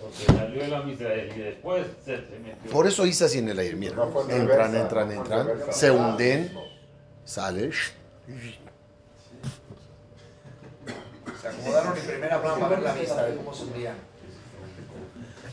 Porque 0.00 0.38
salió 0.38 0.64
el 0.64 0.74
Am 0.74 0.88
Israel 0.90 1.32
y 1.34 1.38
después 1.38 1.86
se, 2.04 2.16
se 2.16 2.38
metió. 2.40 2.70
Por 2.72 2.86
eso 2.86 3.06
hice 3.06 3.24
así 3.26 3.38
en 3.38 3.48
el 3.48 3.58
aire. 3.58 3.76
Mira, 3.76 3.92
entran, 3.92 4.28
reversa, 4.28 4.80
entran, 4.80 5.12
entran, 5.12 5.46
reversa. 5.46 5.72
se 5.72 5.90
hunden, 5.90 6.52
sale. 7.24 7.70
Se 11.40 11.48
acomodaron 11.48 11.96
en 11.96 12.04
primera 12.04 12.42
plana 12.42 12.56
para 12.56 12.68
ver 12.68 12.82
la 12.82 12.94
vista 12.94 13.26
de 13.26 13.36
cómo 13.36 13.54
se 13.54 13.64
hundían. 13.64 13.94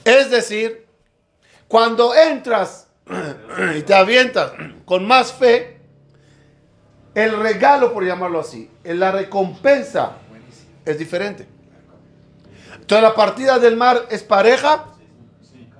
Es 0.04 0.32
decir, 0.32 0.86
cuando 1.68 2.16
entras 2.16 2.88
y 3.76 3.82
te 3.84 3.94
avientas 3.94 4.54
con 4.86 5.06
más 5.06 5.32
fe, 5.34 5.80
el 7.14 7.40
regalo, 7.40 7.94
por 7.94 8.04
llamarlo 8.04 8.40
así, 8.40 8.70
la 8.84 9.12
recompensa 9.12 10.18
es 10.86 10.98
diferente. 10.98 11.48
Entonces, 12.74 13.02
la 13.02 13.16
partida 13.16 13.60
del 13.60 13.76
mar 13.76 14.06
es 14.10 14.24
pareja. 14.24 14.86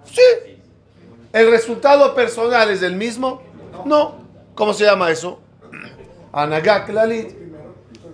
Sí. 0.06 0.58
¿El 1.32 1.52
resultado 1.52 2.16
personal 2.16 2.70
es 2.70 2.82
el 2.82 2.96
mismo? 2.96 3.42
No. 3.86 4.16
¿Cómo 4.56 4.74
se 4.74 4.86
llama 4.86 5.12
eso? 5.12 5.40
Anagá 6.34 6.86
Klalit. 6.86 7.32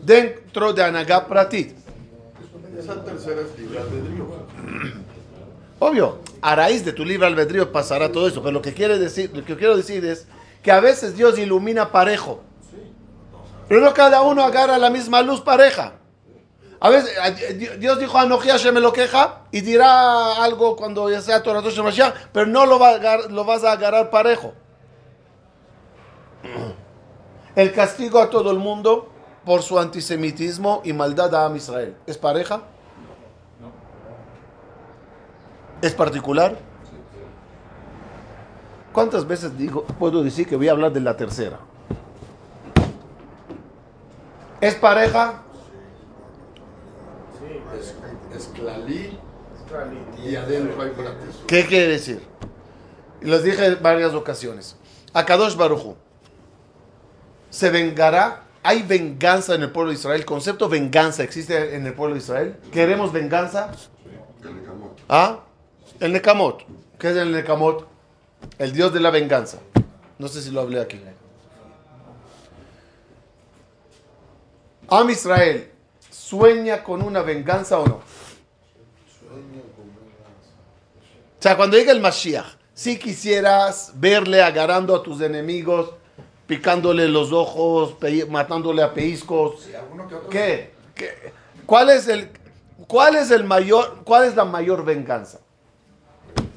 Dentro 0.03 0.73
de 0.73 0.83
Anagá 0.83 1.27
Pratit. 1.27 1.75
Esa 2.77 3.03
tercera 3.03 3.41
es 3.41 3.59
libre 3.59 3.79
albedrío. 3.79 4.27
Obvio, 5.79 6.19
a 6.41 6.55
raíz 6.55 6.83
de 6.83 6.93
tu 6.93 7.05
libre 7.05 7.27
albedrío 7.27 7.71
pasará 7.71 8.11
todo 8.11 8.27
eso, 8.27 8.41
pero 8.41 8.51
lo 8.51 8.61
que, 8.61 8.73
quiere 8.73 8.97
decir, 8.97 9.31
lo 9.33 9.45
que 9.45 9.55
quiero 9.55 9.77
decir 9.77 10.03
es 10.05 10.27
que 10.63 10.71
a 10.71 10.79
veces 10.79 11.15
Dios 11.15 11.39
ilumina 11.39 11.91
parejo. 11.91 12.41
Pero 13.67 13.81
no 13.81 13.93
cada 13.93 14.21
uno 14.21 14.43
agarra 14.43 14.77
la 14.77 14.89
misma 14.89 15.21
luz 15.21 15.41
pareja. 15.41 15.93
A 16.83 16.89
veces 16.89 17.11
Di- 17.59 17.77
Dios 17.77 17.99
dijo 17.99 18.17
a 18.17 18.25
Noji 18.25 18.49
se 18.57 18.71
me 18.71 18.79
lo 18.79 18.91
queja 18.91 19.41
y 19.51 19.61
dirá 19.61 20.43
algo 20.43 20.75
cuando 20.75 21.09
ya 21.11 21.21
sea 21.21 21.43
Torah 21.43 21.61
Mashiach, 21.61 22.13
pero 22.33 22.47
no 22.47 22.65
lo, 22.65 22.79
va 22.79 22.89
a 22.89 22.95
agar- 22.95 23.31
lo 23.31 23.45
vas 23.45 23.63
a 23.63 23.73
agarrar 23.73 24.09
parejo. 24.09 24.53
El 27.55 27.71
castigo 27.71 28.19
a 28.19 28.31
todo 28.31 28.49
el 28.49 28.57
mundo 28.57 29.09
por 29.45 29.61
su 29.61 29.77
antisemitismo 29.77 30.81
y 30.83 30.93
maldad 30.93 31.33
a 31.35 31.45
Am 31.45 31.55
Israel. 31.55 31.95
¿Es 32.07 32.17
pareja? 32.17 32.61
¿Es 35.83 35.93
particular? 35.93 36.57
¿Cuántas 38.91 39.27
veces 39.27 39.55
digo, 39.57 39.83
puedo 39.99 40.23
decir 40.23 40.47
que 40.47 40.55
voy 40.55 40.67
a 40.67 40.71
hablar 40.71 40.91
de 40.91 40.99
la 40.99 41.15
tercera? 41.15 41.59
¿Es 44.59 44.75
pareja? 44.75 45.43
Es, 47.79 47.93
es 48.35 48.47
Clalí 48.53 49.17
y 50.25 50.35
Adel 50.35 50.73
Ray 50.77 50.91
Pratis. 50.91 51.35
¿Qué 51.47 51.65
quiere 51.65 51.87
decir? 51.87 52.21
Los 53.21 53.43
dije 53.43 53.65
en 53.65 53.81
varias 53.81 54.13
ocasiones. 54.13 54.75
Akadosh 55.13 55.55
Baruchu 55.55 55.95
se 57.49 57.69
vengará. 57.69 58.43
¿Hay 58.63 58.83
venganza 58.83 59.55
en 59.55 59.63
el 59.63 59.71
pueblo 59.71 59.91
de 59.91 59.97
Israel? 59.97 60.19
¿El 60.19 60.25
concepto 60.25 60.69
venganza 60.69 61.23
existe 61.23 61.75
en 61.75 61.85
el 61.87 61.93
pueblo 61.93 62.13
de 62.13 62.21
Israel? 62.21 62.57
¿Queremos 62.71 63.11
venganza? 63.11 63.71
¿Ah? 65.09 65.39
El 65.99 66.13
Nekamot. 66.13 66.63
¿Qué 66.99 67.09
es 67.09 67.17
el 67.17 67.31
Nekamot? 67.31 67.87
El 68.59 68.71
dios 68.71 68.93
de 68.93 68.99
la 68.99 69.09
venganza. 69.09 69.57
No 70.19 70.27
sé 70.27 70.43
si 70.43 70.51
lo 70.51 70.61
hablé 70.61 70.79
aquí. 70.79 71.01
Am 74.87 75.09
Israel, 75.09 75.71
¿sueña 76.35 76.81
con 76.81 77.01
una 77.01 77.21
venganza 77.21 77.77
o 77.77 77.85
no? 77.85 77.95
O 77.95 78.01
sea, 81.43 81.57
cuando 81.57 81.75
llegue 81.77 81.91
el 81.91 81.99
Mashiach, 81.99 82.45
si 82.73 82.97
quisieras 82.97 83.91
verle 83.95 84.41
agarrando 84.41 84.95
a 84.95 85.03
tus 85.03 85.19
enemigos, 85.19 85.91
picándole 86.47 87.09
los 87.09 87.33
ojos, 87.33 87.97
matándole 88.29 88.81
a 88.81 88.93
pellizcos, 88.93 89.63
Sí. 89.63 89.71
¿qué? 90.29 90.71
¿Qué? 90.95 91.33
¿Cuál 91.65 91.89
es 91.89 92.07
el, 92.07 92.29
cuál 92.87 93.15
es 93.15 93.29
el 93.31 93.43
mayor, 93.43 94.03
cuál 94.05 94.23
es 94.25 94.35
la 94.37 94.45
mayor 94.45 94.85
venganza? 94.85 95.39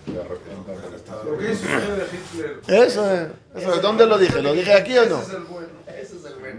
Hitler. 0.06 0.38
Eso, 2.68 3.10
es- 3.10 3.28
eso, 3.56 3.74
es. 3.74 3.82
¿dónde 3.82 4.06
lo 4.06 4.18
dije? 4.18 4.40
¿Lo 4.40 4.52
dije 4.52 4.72
aquí 4.72 4.96
o 4.98 5.06
no? 5.06 5.20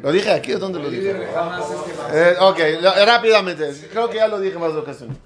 ¿Lo 0.01 0.11
dije 0.11 0.31
aquí 0.31 0.53
o 0.53 0.59
dónde 0.59 0.79
lo 0.79 0.89
dije? 0.89 1.01
líder 1.03 1.19
de 1.19 1.35
Hamas 1.35 1.65
es 1.71 1.77
que 1.81 1.93
más. 1.93 2.13
Eh, 2.13 2.35
ok, 2.39 2.59
lo- 2.81 3.05
rápidamente. 3.05 3.71
Creo 3.91 4.09
que 4.09 4.17
ya 4.17 4.27
lo 4.27 4.39
dije 4.39 4.57
más 4.57 4.73
de 4.73 4.79
ocasiones. 4.79 5.17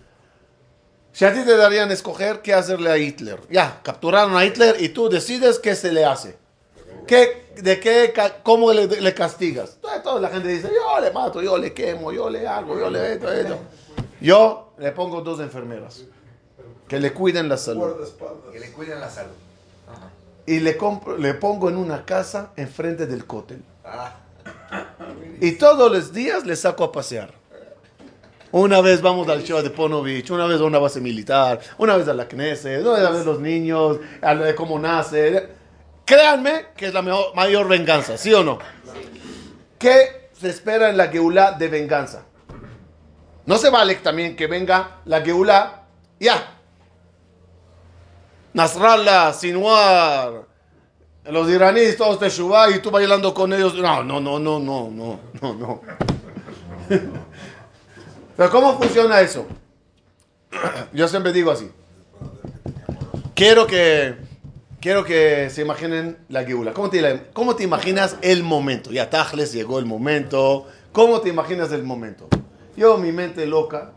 Si 1.12 1.26
a 1.26 1.34
ti 1.34 1.43
te 1.43 1.57
darían 1.57 1.91
escoger 1.91 2.41
qué 2.41 2.53
hacerle 2.53 2.91
a 2.91 2.97
Hitler. 2.97 3.39
Ya, 3.49 3.80
capturaron 3.84 4.36
a 4.38 4.45
Hitler 4.45 4.76
y 4.80 4.89
tú 4.89 5.10
decides 5.10 5.60
qué 5.60 5.76
se 5.76 5.91
le 5.91 6.05
hace. 6.05 6.38
¿Qué, 7.07 7.47
¿De 7.55 7.80
qué, 7.80 8.14
cómo 8.43 8.72
le, 8.72 8.86
le 8.88 9.14
castigas? 9.16 9.78
Toda, 9.82 10.01
toda 10.03 10.22
la 10.22 10.30
gente 10.30 10.47
dice, 10.49 10.70
yo 10.74 11.01
le 11.01 11.12
mato, 11.12 11.41
yo 11.41 11.57
le 11.57 11.74
quemo, 11.74 12.12
yo 12.12 12.30
le 12.30 12.47
hago, 12.47 12.78
yo 12.80 12.89
le 12.89 13.14
esto, 13.14 13.32
esto. 13.32 13.57
Yo 14.22 14.74
le 14.78 14.91
pongo 14.91 15.22
dos 15.22 15.39
enfermeras 15.39 16.03
que 16.88 16.99
le 16.99 17.12
cuiden 17.12 17.49
la 17.49 17.57
salud. 17.57 17.84
Que 18.51 18.60
le 18.60 18.72
cuiden 18.72 18.99
la 18.99 19.10
salud. 19.10 19.32
Ajá. 19.88 20.10
Y 20.45 20.60
le, 20.60 20.78
compro, 20.78 21.18
le 21.18 21.34
pongo 21.34 21.70
en 21.70 21.78
una 21.78 22.05
casa 22.05 22.51
enfrente 22.55 23.07
del 23.07 23.26
cótel. 23.26 23.64
Ah, 23.84 24.16
Y 25.41 25.53
todos 25.53 25.91
los 25.91 26.13
días 26.13 26.45
le 26.45 26.55
saco 26.55 26.84
a 26.84 26.91
pasear. 26.91 27.34
Una 28.51 28.82
vez 28.82 29.01
vamos 29.01 29.30
al 29.30 29.43
show 29.43 29.61
de 29.61 29.70
Ponovich, 29.70 30.32
una 30.32 30.47
vez 30.47 30.59
a 30.59 30.63
una 30.63 30.80
base 30.80 30.99
militar, 30.99 31.59
una 31.78 31.95
vez 31.95 32.07
a 32.07 32.15
la 32.15 32.28
Knesset, 32.28 32.82
una 32.82 32.97
vez 32.97 33.05
a 33.05 33.11
ver 33.11 33.26
los 33.26 33.39
niños, 33.39 33.99
a 34.22 34.34
de 34.34 34.55
cómo 34.55 34.80
nace. 34.80 35.49
créanme 36.03 36.67
que 36.76 36.88
es 36.88 36.93
la 36.93 37.03
mayor 37.03 37.67
venganza, 37.67 38.17
¿sí 38.17 38.34
o 38.34 38.43
no? 38.43 38.57
¿Qué 39.78 40.30
se 40.34 40.49
espera 40.49 40.89
en 40.89 40.97
la 40.97 41.09
Geulá 41.09 41.51
de 41.51 41.67
venganza? 41.67 42.24
No 43.45 43.57
se 43.57 43.70
vale 43.70 43.95
también 43.95 44.36
que 44.36 44.47
venga 44.47 45.01
la 45.05 45.22
Geulá, 45.22 45.84
ya. 46.20 46.55
Nasrallah, 48.53 49.32
Sinwar, 49.32 50.49
los 51.32 51.49
iraníes, 51.49 51.97
todos 51.97 52.19
de 52.19 52.30
Shubá 52.30 52.69
y 52.71 52.80
tú 52.80 52.91
bailando 52.91 53.34
con 53.34 53.53
ellos. 53.53 53.75
No, 53.75 54.03
no, 54.03 54.19
no, 54.19 54.39
no, 54.39 54.59
no, 54.59 54.89
no, 54.89 55.19
no, 55.41 55.53
no. 55.53 55.82
Pero 58.38 58.49
¿cómo 58.49 58.77
funciona 58.77 59.21
eso? 59.21 59.45
Yo 60.93 61.07
siempre 61.07 61.34
digo 61.34 61.51
así. 61.51 61.69
Quiero 63.36 63.67
que, 63.67 64.15
quiero 64.82 65.03
que 65.05 65.49
se 65.49 65.61
imaginen 65.61 66.17
la 66.30 66.43
Geula. 66.43 66.73
¿Cómo 66.73 66.89
te, 66.89 67.27
¿Cómo 67.34 67.55
te 67.55 67.63
imaginas 67.63 68.17
el 68.21 68.43
momento? 68.43 68.91
Ya 68.91 69.09
Tajles 69.09 69.53
llegó 69.53 69.80
el 69.80 69.86
momento. 69.86 70.67
¿Cómo 70.91 71.21
te 71.21 71.30
imaginas 71.30 71.71
el 71.71 71.84
momento? 71.84 72.27
Yo, 72.75 72.97
mi 72.97 73.11
mente 73.11 73.45
loca, 73.45 73.91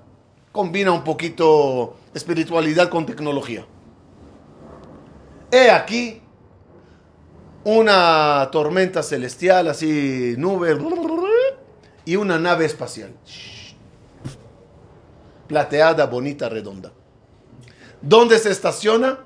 combina 0.51 0.93
un 0.93 1.05
poquito 1.05 1.97
espiritualidad 2.15 2.89
con 2.89 3.07
tecnología. 3.07 3.65
He 5.51 5.71
aquí 5.71 6.23
una 7.65 8.49
tormenta 8.51 9.03
celestial, 9.03 9.69
así, 9.69 10.35
nube, 10.39 10.77
y 12.05 12.17
una 12.17 12.39
nave 12.39 12.65
espacial. 12.65 13.13
Plateada, 15.47 16.07
bonita, 16.07 16.49
redonda. 16.49 16.93
¿Dónde 18.01 18.39
se 18.39 18.51
estaciona? 18.51 19.21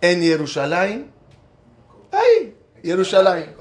En 0.00 0.22
Jerusalén. 0.22 1.12
Ahí, 2.10 2.56
Jerusalén. 2.82 3.54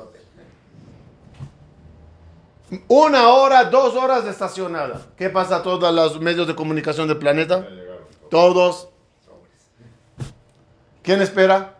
Una 2.87 3.29
hora, 3.29 3.65
dos 3.65 3.95
horas 3.95 4.23
de 4.23 4.31
estacionada. 4.31 5.07
¿Qué 5.17 5.29
pasa 5.29 5.57
a 5.57 5.63
todos 5.63 5.93
los 5.93 6.19
medios 6.19 6.47
de 6.47 6.55
comunicación 6.55 7.07
del 7.07 7.17
planeta? 7.17 7.67
Todos. 8.29 8.89
¿Quién 11.01 11.21
espera? 11.21 11.78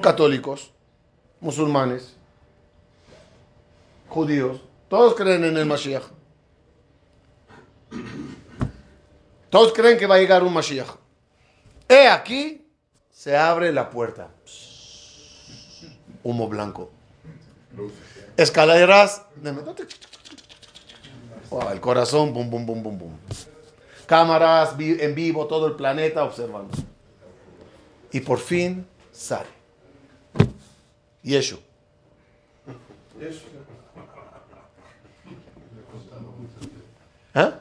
Católicos, 0.00 0.72
musulmanes, 1.40 2.14
judíos. 4.08 4.60
Todos 4.88 5.14
creen 5.14 5.44
en 5.44 5.56
el 5.56 5.66
Mashiach. 5.66 6.04
Todos 9.50 9.72
creen 9.72 9.98
que 9.98 10.06
va 10.06 10.16
a 10.16 10.18
llegar 10.18 10.44
un 10.44 10.52
Mashiach. 10.52 10.88
He 11.88 12.08
aquí, 12.08 12.66
se 13.10 13.36
abre 13.36 13.72
la 13.72 13.90
puerta. 13.90 14.30
Humo 16.22 16.48
blanco. 16.48 16.90
Escaleras. 18.36 19.24
el 21.72 21.80
corazón, 21.80 22.32
bum, 22.32 22.48
bum, 22.48 22.66
bum, 22.66 22.82
bum, 22.82 22.98
bum. 22.98 23.12
Cámaras 24.06 24.74
en 24.78 25.14
vivo, 25.14 25.46
todo 25.46 25.66
el 25.66 25.74
planeta 25.74 26.22
observando. 26.22 26.76
Y 28.12 28.20
por 28.20 28.38
fin 28.38 28.86
sale. 29.12 29.57
Yeshu. 31.28 31.58
¿Eh? 37.34 37.52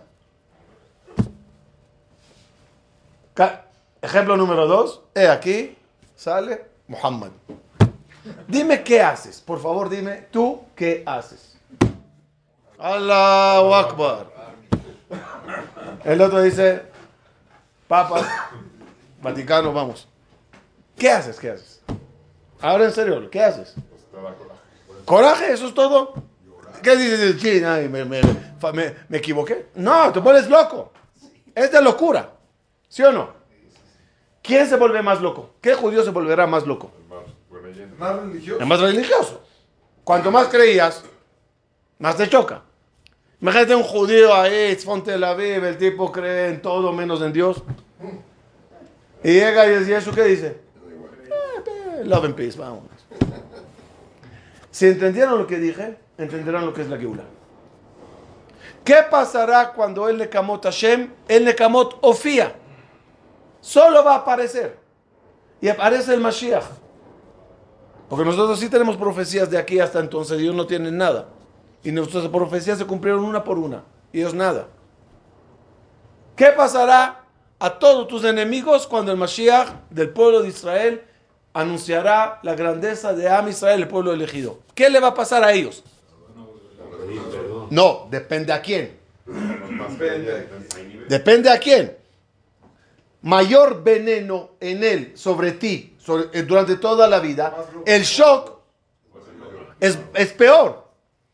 Ca- 3.34 3.66
Ejemplo 4.02 4.38
número 4.38 4.68
dos. 4.68 5.02
He 5.14 5.28
aquí, 5.28 5.78
sale 6.16 6.66
Muhammad. 6.88 7.32
Dime 8.48 8.84
qué 8.84 9.02
haces. 9.02 9.42
Por 9.42 9.60
favor, 9.62 9.90
dime 9.90 10.28
tú 10.32 10.62
qué 10.76 11.04
haces. 11.06 11.58
Allahu 12.80 13.74
Akbar. 13.74 14.28
El 16.06 16.22
otro 16.22 16.42
dice, 16.42 16.84
Papa, 17.88 18.22
Vaticano, 19.22 19.74
vamos. 19.74 20.08
¿Qué 20.98 21.10
haces? 21.12 21.38
¿Qué 21.40 21.50
haces? 21.52 21.77
Ahora 22.62 22.86
en 22.86 22.92
serio, 22.92 23.30
¿qué 23.30 23.44
haces? 23.44 23.76
Coraje. 25.06 25.52
¿Eso 25.54 25.68
es 25.68 25.74
todo? 25.74 26.14
¿Qué 26.82 26.96
dices? 26.96 27.42
Sí, 27.42 27.64
ay, 27.64 27.88
me, 27.90 28.06
me- 28.06 28.22
fa- 28.60 28.72
me- 28.72 28.94
me 29.10 29.18
equivoqué. 29.18 29.68
No, 29.76 30.12
te 30.12 30.22
pones 30.22 30.50
loco. 30.50 30.92
Es 31.56 31.72
de 31.72 31.82
locura. 31.82 32.32
¿Sí 32.90 33.04
o 33.04 33.12
no? 33.12 33.30
¿Quién 34.42 34.68
se 34.68 34.76
vuelve 34.78 35.02
más 35.02 35.22
loco? 35.22 35.52
¿Qué 35.62 35.74
judío 35.74 36.04
se 36.04 36.12
volverá 36.12 36.48
más 36.48 36.66
loco? 36.66 36.92
Más 37.10 37.62
creyente. 37.62 37.96
Más 37.98 38.16
religioso. 38.16 38.62
Es 38.62 38.68
más 38.68 38.80
religioso. 38.80 39.44
Cuanto 40.04 40.32
más 40.32 40.48
creías, 40.48 41.04
más 42.00 42.16
te 42.16 42.30
choca. 42.30 42.62
Imagínate 43.42 43.76
un 43.76 43.84
judío 43.84 44.34
ahí, 44.34 44.76
Tzfon 44.76 45.04
Tel 45.04 45.24
Aviv, 45.24 45.64
el 45.66 45.78
tipo 45.78 46.12
cree 46.12 46.50
en 46.50 46.62
todo 46.62 46.92
menos 46.94 47.22
en 47.22 47.34
Dios. 47.34 47.62
Y 49.24 49.34
llega 49.34 49.66
y 49.68 49.80
dice, 49.80 49.92
¿y 49.92 49.94
eso 49.96 50.12
qué 50.14 50.24
dice? 50.24 50.62
Love 52.08 52.24
and 52.24 52.36
peace, 52.36 52.58
vamos. 52.58 52.84
Si 54.72 54.88
entendieron 54.88 55.38
lo 55.38 55.46
que 55.46 55.58
dije, 55.58 55.98
entenderán 56.18 56.66
lo 56.66 56.74
que 56.74 56.82
es 56.82 56.90
la 56.90 56.98
Geula. 56.98 57.24
¿Qué 58.86 58.96
pasará 59.12 59.74
cuando 59.74 60.08
el 60.08 60.18
Nekamot 60.18 60.64
Hashem, 60.64 61.12
el 61.28 61.44
Nekamot 61.44 62.00
Ofía? 62.02 62.56
Solo 63.60 64.06
va 64.06 64.14
a 64.14 64.18
aparecer. 64.20 64.80
Y 65.60 65.68
aparece 65.68 66.14
el 66.14 66.22
Mashiach. 66.22 66.64
Porque 68.08 68.24
nosotros 68.24 68.58
sí 68.58 68.70
tenemos 68.70 68.96
profecías 68.96 69.50
de 69.50 69.58
aquí 69.58 69.82
hasta 69.82 70.00
entonces, 70.00 70.40
ellos 70.40 70.56
no 70.56 70.66
tienen 70.66 70.98
nada. 70.98 71.28
Y 71.84 71.92
nuestras 71.92 72.30
profecías 72.30 72.78
se 72.78 72.86
cumplieron 72.86 73.26
una 73.26 73.44
por 73.44 73.60
una. 73.60 73.84
Y 74.14 74.20
ellos 74.20 74.34
nada. 74.34 74.68
¿Qué 76.38 76.54
pasará 76.56 77.26
a 77.60 77.70
todos 77.72 78.08
tus 78.08 78.24
enemigos 78.24 78.88
cuando 78.88 79.12
el 79.12 79.18
Mashiach 79.18 79.68
del 79.90 80.12
pueblo 80.12 80.42
de 80.42 80.50
Israel 80.50 81.07
anunciará 81.60 82.40
la 82.44 82.56
grandeza 82.56 83.14
de 83.14 83.28
Am 83.30 83.48
Israel, 83.48 83.82
el 83.82 83.88
pueblo 83.88 84.14
elegido? 84.14 84.60
¿Qué 84.76 84.90
le 84.90 85.00
va 85.00 85.10
a 85.10 85.14
pasar 85.14 85.44
a 85.44 85.52
ellos? 85.52 85.84
No, 87.70 88.08
depende 88.12 88.54
a 88.54 88.62
quién. 88.62 88.98
Depende 91.10 91.50
a 91.50 91.60
quién. 91.60 91.98
Mayor 93.24 93.84
veneno 93.84 94.52
en 94.60 94.84
él 94.84 95.14
sobre 95.16 95.52
ti 95.52 95.98
eh, 96.34 96.44
durante 96.44 96.78
toda 96.78 97.08
la 97.08 97.20
vida, 97.20 97.66
el 97.86 98.04
shock 98.04 98.60
es, 99.80 99.98
es 100.14 100.32
peor. 100.34 100.88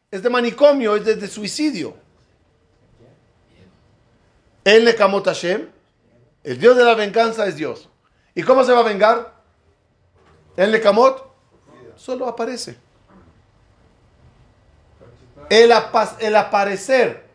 Es 0.09 0.24
de 0.24 0.30
manicomio, 0.30 0.95
es 0.95 1.05
de, 1.05 1.28
suicidio. 1.28 1.95
El 4.63 4.86
Nekamot 4.86 5.26
Hashem, 5.26 5.67
el 6.43 6.59
Dios 6.59 6.78
de 6.78 6.86
la 6.86 6.95
venganza 6.95 7.45
es 7.47 7.55
Dios. 7.55 7.89
¿Y 8.34 8.43
cómo 8.43 8.63
se 8.63 8.71
va 8.71 8.80
a 8.80 8.84
vengar? 8.84 9.32
El 10.57 10.71
Nekamot 10.71 11.31
solo 11.95 12.27
aparece. 12.27 12.77
El, 15.49 15.71
apa- 15.71 16.17
el 16.19 16.35
aparecer 16.35 17.25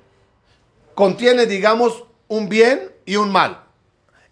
contiene, 0.94 1.46
digamos, 1.46 2.04
un 2.28 2.48
bien 2.48 2.92
y 3.04 3.16
un 3.16 3.30
mal. 3.30 3.62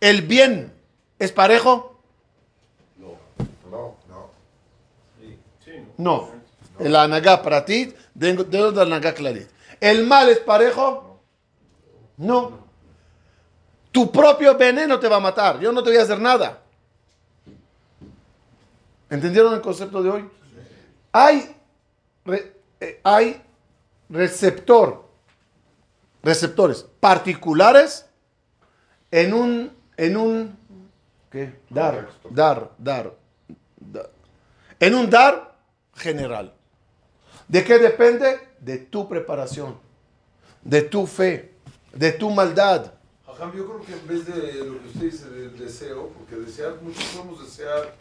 ¿El 0.00 0.22
bien 0.22 0.72
es 1.18 1.32
parejo? 1.32 2.00
No, 3.70 3.96
no. 4.10 4.30
No. 5.98 6.30
El 6.78 6.94
anagá 6.96 7.42
para 7.42 7.64
ti, 7.64 7.92
dentro 8.14 8.44
del 8.44 8.78
anagá 8.78 9.14
clarit. 9.14 9.48
¿El 9.80 10.06
mal 10.06 10.28
es 10.28 10.38
parejo? 10.38 11.20
No. 12.18 12.66
Tu 13.92 14.10
propio 14.12 14.56
veneno 14.56 14.98
te 15.00 15.08
va 15.08 15.16
a 15.16 15.20
matar. 15.20 15.58
Yo 15.60 15.72
no 15.72 15.82
te 15.82 15.90
voy 15.90 15.98
a 15.98 16.02
hacer 16.02 16.20
nada. 16.20 16.62
¿Entendieron 19.10 19.54
el 19.54 19.60
concepto 19.60 20.02
de 20.02 20.10
hoy? 20.10 20.30
Hay, 21.12 21.56
re- 22.24 22.52
eh, 22.80 23.00
hay 23.04 23.42
receptor, 24.08 25.08
receptores 26.22 26.86
particulares 27.00 28.06
en 29.10 29.32
un, 29.32 29.72
en 29.96 30.16
un, 30.16 30.58
¿qué? 31.30 31.58
Dar, 31.70 32.08
dar, 32.30 32.70
dar, 32.78 33.14
dar. 33.78 34.10
En 34.80 34.94
un 34.94 35.08
dar 35.08 35.56
general. 35.94 36.52
¿De 37.48 37.62
qué 37.64 37.78
depende? 37.78 38.40
De 38.60 38.78
tu 38.78 39.08
preparación, 39.08 39.78
de 40.62 40.82
tu 40.82 41.06
fe, 41.06 41.54
de 41.92 42.10
tu 42.12 42.28
maldad. 42.30 42.92
Ajá, 43.26 43.52
yo 43.54 43.66
creo 43.66 43.80
que 43.82 43.92
en 43.92 44.06
vez 44.06 44.26
de 44.26 44.64
lo 44.64 44.80
que 44.80 44.88
usted 44.88 45.00
dice 45.02 45.30
del 45.30 45.56
deseo, 45.58 46.08
porque 46.08 46.36
desear, 46.36 46.74
muchos 46.82 47.04
podemos 47.04 47.40
desear 47.44 47.94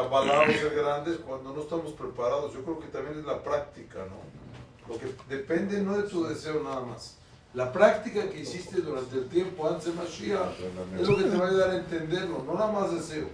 O 0.00 0.52
ser 0.52 0.74
grandes 0.74 1.18
cuando 1.18 1.52
no 1.52 1.60
estamos 1.62 1.92
preparados. 1.92 2.52
Yo 2.54 2.62
creo 2.62 2.78
que 2.80 2.86
también 2.86 3.18
es 3.18 3.24
la 3.24 3.42
práctica, 3.42 3.98
¿no? 4.08 4.92
Lo 4.92 4.98
que 4.98 5.14
depende 5.28 5.80
no 5.80 5.96
de 5.96 6.04
tu 6.04 6.24
deseo 6.24 6.62
nada 6.62 6.80
más. 6.80 7.16
La 7.54 7.70
práctica 7.70 8.28
que 8.30 8.40
hiciste 8.40 8.80
durante 8.80 9.14
el 9.16 9.28
tiempo 9.28 9.68
antes 9.68 9.84
de 9.86 9.92
Mashiach 9.92 10.58
es 10.98 11.06
lo 11.08 11.16
que 11.18 11.24
te 11.24 11.36
va 11.36 11.44
a 11.44 11.48
ayudar 11.48 11.70
a 11.70 11.76
entenderlo, 11.76 12.42
no 12.46 12.54
nada 12.54 12.72
más 12.72 12.92
deseo. 12.94 13.28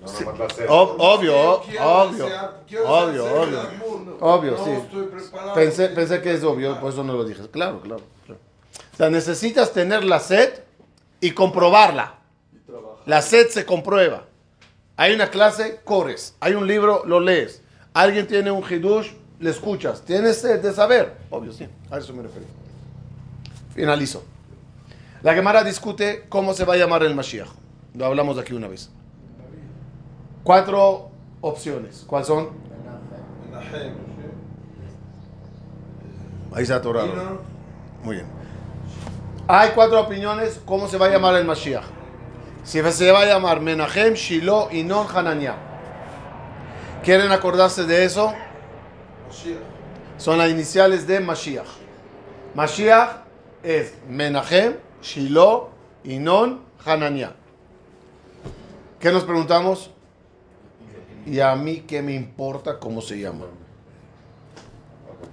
No 0.00 0.08
sed. 0.08 0.26
Ob- 0.68 0.96
obvio, 0.98 1.60
Quiero 1.62 1.84
obvio, 1.86 2.24
desear- 2.26 2.54
obvio, 2.86 3.24
obvio. 3.42 3.60
Obvio, 4.20 4.50
no 4.52 4.64
sí. 4.64 4.70
Pensé, 5.54 5.88
pensé 5.90 6.22
que 6.22 6.32
es 6.32 6.42
obvio, 6.42 6.80
por 6.80 6.90
eso 6.92 7.04
no 7.04 7.12
lo 7.12 7.24
dije. 7.24 7.46
Claro, 7.50 7.80
claro, 7.82 8.02
claro. 8.26 8.40
O 8.92 8.96
sea, 8.96 9.10
necesitas 9.10 9.72
tener 9.72 10.02
la 10.04 10.18
sed 10.18 10.60
y 11.20 11.30
comprobarla. 11.32 12.18
La 13.06 13.22
sed 13.22 13.48
se 13.50 13.64
comprueba. 13.66 14.24
Hay 14.96 15.14
una 15.14 15.28
clase, 15.28 15.80
corres. 15.84 16.36
Hay 16.40 16.54
un 16.54 16.66
libro, 16.66 17.04
lo 17.06 17.20
lees. 17.20 17.62
Alguien 17.94 18.26
tiene 18.26 18.50
un 18.50 18.62
hidush, 18.62 19.12
le 19.40 19.50
escuchas. 19.50 20.02
Tienes 20.02 20.40
sed 20.40 20.60
de 20.60 20.72
saber. 20.72 21.16
Obvio, 21.30 21.52
sí. 21.52 21.66
A 21.90 21.98
eso 21.98 22.12
me 22.12 22.22
refiero. 22.22 22.46
Finalizo. 23.74 24.24
La 25.22 25.34
Gemara 25.34 25.62
discute 25.62 26.26
cómo 26.28 26.52
se 26.52 26.64
va 26.64 26.74
a 26.74 26.76
llamar 26.76 27.02
el 27.02 27.14
Mashiach. 27.14 27.48
Lo 27.94 28.06
hablamos 28.06 28.38
aquí 28.38 28.54
una 28.54 28.68
vez. 28.68 28.90
Cuatro 30.42 31.10
opciones. 31.40 32.04
¿Cuáles 32.06 32.26
son? 32.26 32.50
Ahí 36.54 36.66
se 36.66 36.74
atoraron. 36.74 37.40
Muy 38.02 38.16
bien. 38.16 38.26
Hay 39.48 39.70
cuatro 39.74 40.00
opiniones 40.00 40.60
cómo 40.64 40.88
se 40.88 40.98
va 40.98 41.06
a 41.06 41.10
llamar 41.10 41.36
el 41.36 41.44
Mashiach. 41.44 42.01
Si 42.64 42.80
se 42.80 43.10
va 43.10 43.22
a 43.22 43.26
llamar 43.26 43.60
Menahem, 43.60 44.14
Shiloh 44.14 44.68
y 44.70 44.84
Non 44.84 45.06
Hananiah. 45.12 45.56
¿Quieren 47.02 47.32
acordarse 47.32 47.84
de 47.84 48.04
eso? 48.04 48.32
Son 50.16 50.38
las 50.38 50.50
iniciales 50.50 51.06
de 51.06 51.18
Mashiach. 51.18 51.66
Mashiach 52.54 53.24
es 53.64 53.94
Menahem, 54.08 54.76
Shiloh 55.02 55.70
y 56.04 56.18
Non 56.18 56.62
Hananiah. 56.84 57.32
¿Qué 59.00 59.10
nos 59.10 59.24
preguntamos? 59.24 59.90
¿Y 61.26 61.40
a 61.40 61.56
mí 61.56 61.80
qué 61.80 62.00
me 62.02 62.14
importa 62.14 62.78
cómo 62.78 63.00
se 63.00 63.18
llama? 63.18 63.46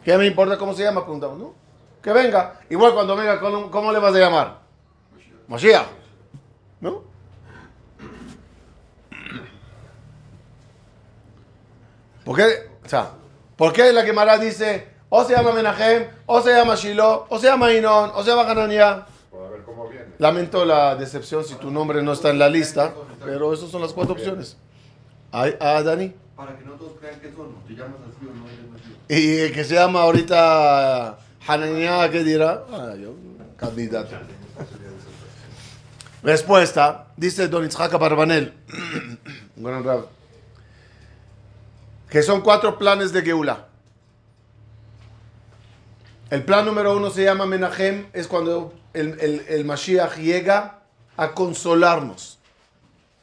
¿Qué 0.03 0.17
me 0.17 0.25
importa 0.25 0.57
cómo 0.57 0.73
se 0.73 0.83
llama? 0.83 1.03
Preguntamos, 1.03 1.37
¿no? 1.37 1.53
Que 2.01 2.11
venga. 2.11 2.59
Igual 2.69 2.93
cuando 2.95 3.15
venga, 3.15 3.39
¿cómo, 3.39 3.69
cómo 3.69 3.91
le 3.91 3.99
vas 3.99 4.15
a 4.15 4.19
llamar? 4.19 4.59
Mashiach. 5.47 5.85
¿No? 6.81 7.08
¿Por 12.29 12.37
qué? 12.37 12.69
O 12.85 12.87
sea, 12.87 13.09
¿por 13.57 13.73
qué 13.73 13.91
la 13.91 14.03
Gemara 14.03 14.37
dice 14.37 14.87
o 15.09 15.23
se 15.23 15.33
llama 15.33 15.51
Menahem, 15.51 16.05
o 16.27 16.39
se 16.43 16.51
llama 16.53 16.75
Shiloh, 16.75 17.25
o 17.27 17.39
se 17.39 17.47
llama 17.47 17.73
Inon, 17.73 18.11
o 18.13 18.23
se 18.23 18.29
llama 18.29 18.47
Hananiah? 18.51 19.07
Lamento 20.19 20.63
la 20.63 20.95
decepción 20.95 21.43
si 21.43 21.55
tu 21.55 21.71
nombre 21.71 22.03
no 22.03 22.13
está 22.13 22.29
en 22.29 22.37
la 22.37 22.47
lista, 22.47 22.93
pero 23.25 23.51
esas 23.51 23.71
son 23.71 23.81
las 23.81 23.93
cuatro 23.93 24.13
opciones. 24.13 24.57
Ay, 25.31 25.57
Ah, 25.59 25.81
Dani. 25.81 26.13
Para 26.35 26.55
que 26.55 26.65
no 26.65 26.73
todos 26.73 26.91
crean 26.99 27.19
que 27.19 27.31
son, 27.31 27.55
te 27.67 27.73
llamas 27.73 27.97
así 28.07 28.27
o 28.27 28.35
no 28.35 28.45
eres 28.45 28.79
así. 28.79 29.23
Y 29.25 29.37
el 29.39 29.51
que 29.51 29.63
se 29.63 29.73
llama 29.73 30.01
ahorita 30.03 31.17
Hananiah, 31.47 32.11
¿qué 32.11 32.23
dirá? 32.23 32.63
Ah, 32.71 32.93
yo, 32.95 33.15
candidato. 33.57 34.15
Respuesta, 36.21 37.07
dice 37.17 37.47
Don 37.47 37.65
Itzhak 37.65 37.97
Barbanel, 37.97 38.53
un 39.57 39.63
gran 39.63 39.83
rab, 39.83 40.18
que 42.09 42.23
son 42.23 42.41
cuatro 42.41 42.77
planes 42.77 43.11
de 43.13 43.21
Geula. 43.21 43.67
El 46.29 46.43
plan 46.43 46.65
número 46.65 46.95
uno 46.95 47.09
se 47.09 47.23
llama 47.23 47.45
Menahem, 47.45 48.07
es 48.13 48.27
cuando 48.27 48.73
el, 48.93 49.19
el, 49.47 49.65
Mashiach 49.65 50.17
llega 50.17 50.79
a 51.17 51.31
consolarnos. 51.33 52.37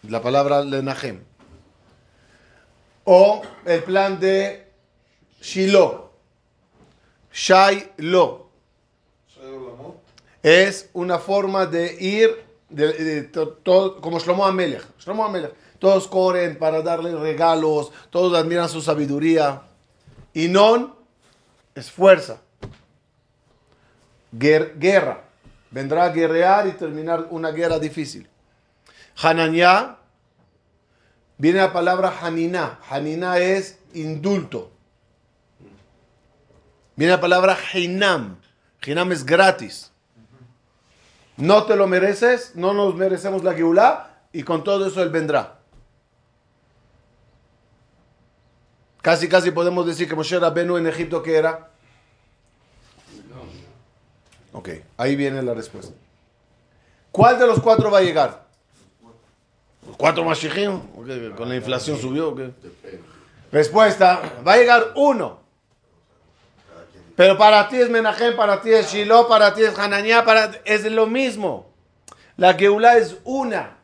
La 0.08 0.20
palabra 0.22 0.62
Menahem. 0.62 1.22
O 3.04 3.42
el 3.64 3.82
plan 3.84 4.18
de 4.18 4.66
Shiloh. 5.40 6.10
Shiloh. 7.32 8.46
Es 10.42 10.90
una 10.92 11.18
forma 11.18 11.66
de 11.66 11.96
ir, 12.00 12.44
de, 12.68 12.92
de 12.92 13.22
to- 13.24 13.48
to- 13.62 14.00
como 14.00 14.18
Shlomo 14.18 14.44
Amelech. 14.46 14.82
Shlomo 14.98 15.24
Amelech. 15.24 15.52
Todos 15.78 16.08
corren 16.08 16.58
para 16.58 16.82
darle 16.82 17.14
regalos, 17.14 17.92
todos 18.10 18.38
admiran 18.38 18.68
su 18.68 18.80
sabiduría. 18.80 19.62
Y 20.32 20.48
non 20.48 20.94
es 21.74 21.90
fuerza. 21.90 22.40
Guer- 24.32 24.78
guerra. 24.78 25.24
Vendrá 25.70 26.04
a 26.04 26.08
guerrear 26.10 26.66
y 26.66 26.72
terminar 26.72 27.26
una 27.30 27.50
guerra 27.50 27.78
difícil. 27.78 28.28
Hananiah, 29.22 29.96
viene 31.38 31.58
la 31.58 31.72
palabra 31.72 32.12
Haniná. 32.20 32.78
Haniná 32.88 33.38
es 33.38 33.78
indulto. 33.94 34.70
Viene 36.96 37.12
la 37.12 37.20
palabra 37.20 37.56
Hinam. 37.74 38.38
Hinam 38.84 39.12
es 39.12 39.24
gratis. 39.24 39.90
No 41.36 41.64
te 41.64 41.76
lo 41.76 41.86
mereces, 41.86 42.52
no 42.54 42.72
nos 42.72 42.94
merecemos 42.94 43.44
la 43.44 43.52
Geulah 43.52 44.08
y 44.32 44.42
con 44.42 44.64
todo 44.64 44.86
eso 44.86 45.02
Él 45.02 45.10
vendrá. 45.10 45.55
Casi, 49.06 49.28
casi 49.28 49.52
podemos 49.52 49.86
decir 49.86 50.08
que 50.08 50.16
Moshe 50.16 50.36
Rabenu 50.36 50.78
en 50.78 50.88
Egipto, 50.88 51.22
¿qué 51.22 51.36
era? 51.36 51.68
Ok, 54.52 54.70
ahí 54.96 55.14
viene 55.14 55.40
la 55.44 55.54
respuesta. 55.54 55.94
¿Cuál 57.12 57.38
de 57.38 57.46
los 57.46 57.60
cuatro 57.60 57.88
va 57.88 57.98
a 57.98 58.02
llegar? 58.02 58.46
¿Los 59.86 59.96
cuatro 59.96 60.24
Mashiachim? 60.24 60.74
Ok, 60.96 61.36
¿Con 61.36 61.48
la 61.48 61.54
inflación 61.54 62.00
subió? 62.00 62.30
o 62.30 62.34
qué? 62.34 62.50
Respuesta, 63.52 64.22
va 64.44 64.54
a 64.54 64.56
llegar 64.56 64.90
uno. 64.96 65.38
Pero 67.14 67.38
para 67.38 67.68
ti 67.68 67.76
es 67.76 67.88
Menahem, 67.88 68.34
para 68.34 68.60
ti 68.60 68.72
es 68.72 68.92
Shiloh, 68.92 69.28
para 69.28 69.54
ti 69.54 69.62
es 69.62 69.78
Hananiah, 69.78 70.24
para 70.24 70.50
es 70.64 70.82
lo 70.90 71.06
mismo. 71.06 71.70
La 72.36 72.54
Geulah 72.54 72.98
es 72.98 73.18
una. 73.22 73.75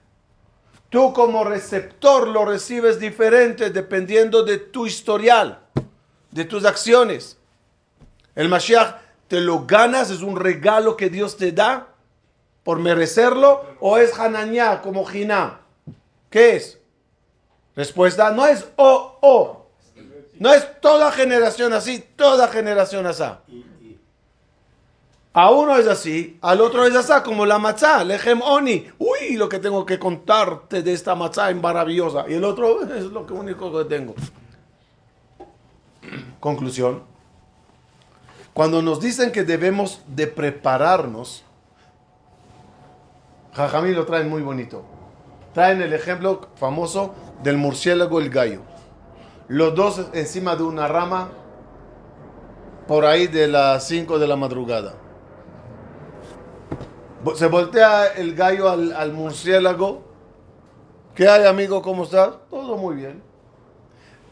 Tú 0.92 1.14
como 1.14 1.42
receptor 1.42 2.28
lo 2.28 2.44
recibes 2.44 3.00
diferente 3.00 3.70
dependiendo 3.70 4.42
de 4.42 4.58
tu 4.58 4.86
historial, 4.86 5.58
de 6.30 6.44
tus 6.44 6.66
acciones. 6.66 7.38
El 8.34 8.50
Mashiach 8.50 8.96
te 9.26 9.40
lo 9.40 9.64
ganas, 9.64 10.10
es 10.10 10.20
un 10.20 10.36
regalo 10.36 10.94
que 10.98 11.08
Dios 11.08 11.38
te 11.38 11.50
da 11.50 11.88
por 12.62 12.78
merecerlo, 12.78 13.64
o 13.80 13.96
es 13.96 14.18
Hananiah 14.18 14.82
como 14.82 15.06
Jiná. 15.06 15.62
¿Qué 16.28 16.56
es? 16.56 16.78
Respuesta, 17.74 18.30
no 18.30 18.46
es 18.46 18.66
o, 18.76 19.16
o. 19.22 19.66
No 20.34 20.52
es 20.52 20.78
toda 20.82 21.10
generación 21.10 21.72
así, 21.72 22.04
toda 22.16 22.48
generación 22.48 23.06
así. 23.06 23.24
A 25.34 25.50
uno 25.50 25.76
es 25.76 25.86
así, 25.86 26.38
al 26.42 26.60
otro 26.60 26.84
es 26.84 26.94
así, 26.94 27.12
como 27.24 27.46
la 27.46 27.58
matzá, 27.58 28.04
lejem 28.04 28.42
oni. 28.42 28.86
Uy, 28.98 29.36
lo 29.36 29.48
que 29.48 29.58
tengo 29.58 29.86
que 29.86 29.98
contarte 29.98 30.82
de 30.82 30.92
esta 30.92 31.14
matzá 31.14 31.50
es 31.50 31.56
maravillosa. 31.56 32.26
Y 32.28 32.34
el 32.34 32.44
otro 32.44 32.82
es 32.94 33.04
lo 33.04 33.22
único 33.22 33.72
que 33.72 33.84
tengo. 33.86 34.14
Conclusión. 36.40 37.02
Cuando 38.52 38.82
nos 38.82 39.00
dicen 39.00 39.32
que 39.32 39.44
debemos 39.44 40.02
de 40.06 40.26
prepararnos, 40.26 41.44
Jajamí 43.54 43.92
lo 43.92 44.04
traen 44.04 44.28
muy 44.28 44.42
bonito. 44.42 44.82
Traen 45.54 45.80
el 45.80 45.94
ejemplo 45.94 46.48
famoso 46.56 47.14
del 47.42 47.56
murciélago 47.56 48.20
y 48.20 48.24
el 48.24 48.30
gallo. 48.30 48.60
Los 49.48 49.74
dos 49.74 50.06
encima 50.12 50.56
de 50.56 50.62
una 50.62 50.88
rama 50.88 51.30
por 52.86 53.06
ahí 53.06 53.26
de 53.26 53.48
las 53.48 53.86
5 53.86 54.18
de 54.18 54.26
la 54.26 54.36
madrugada. 54.36 54.94
Se 57.36 57.46
voltea 57.46 58.08
el 58.08 58.34
gallo 58.34 58.68
al, 58.68 59.12
murciélago. 59.12 60.02
¿Qué 61.14 61.28
hay, 61.28 61.46
amigo? 61.46 61.80
¿Cómo 61.80 62.04
estás? 62.04 62.34
Todo 62.50 62.76
muy 62.76 62.96
bien. 62.96 63.22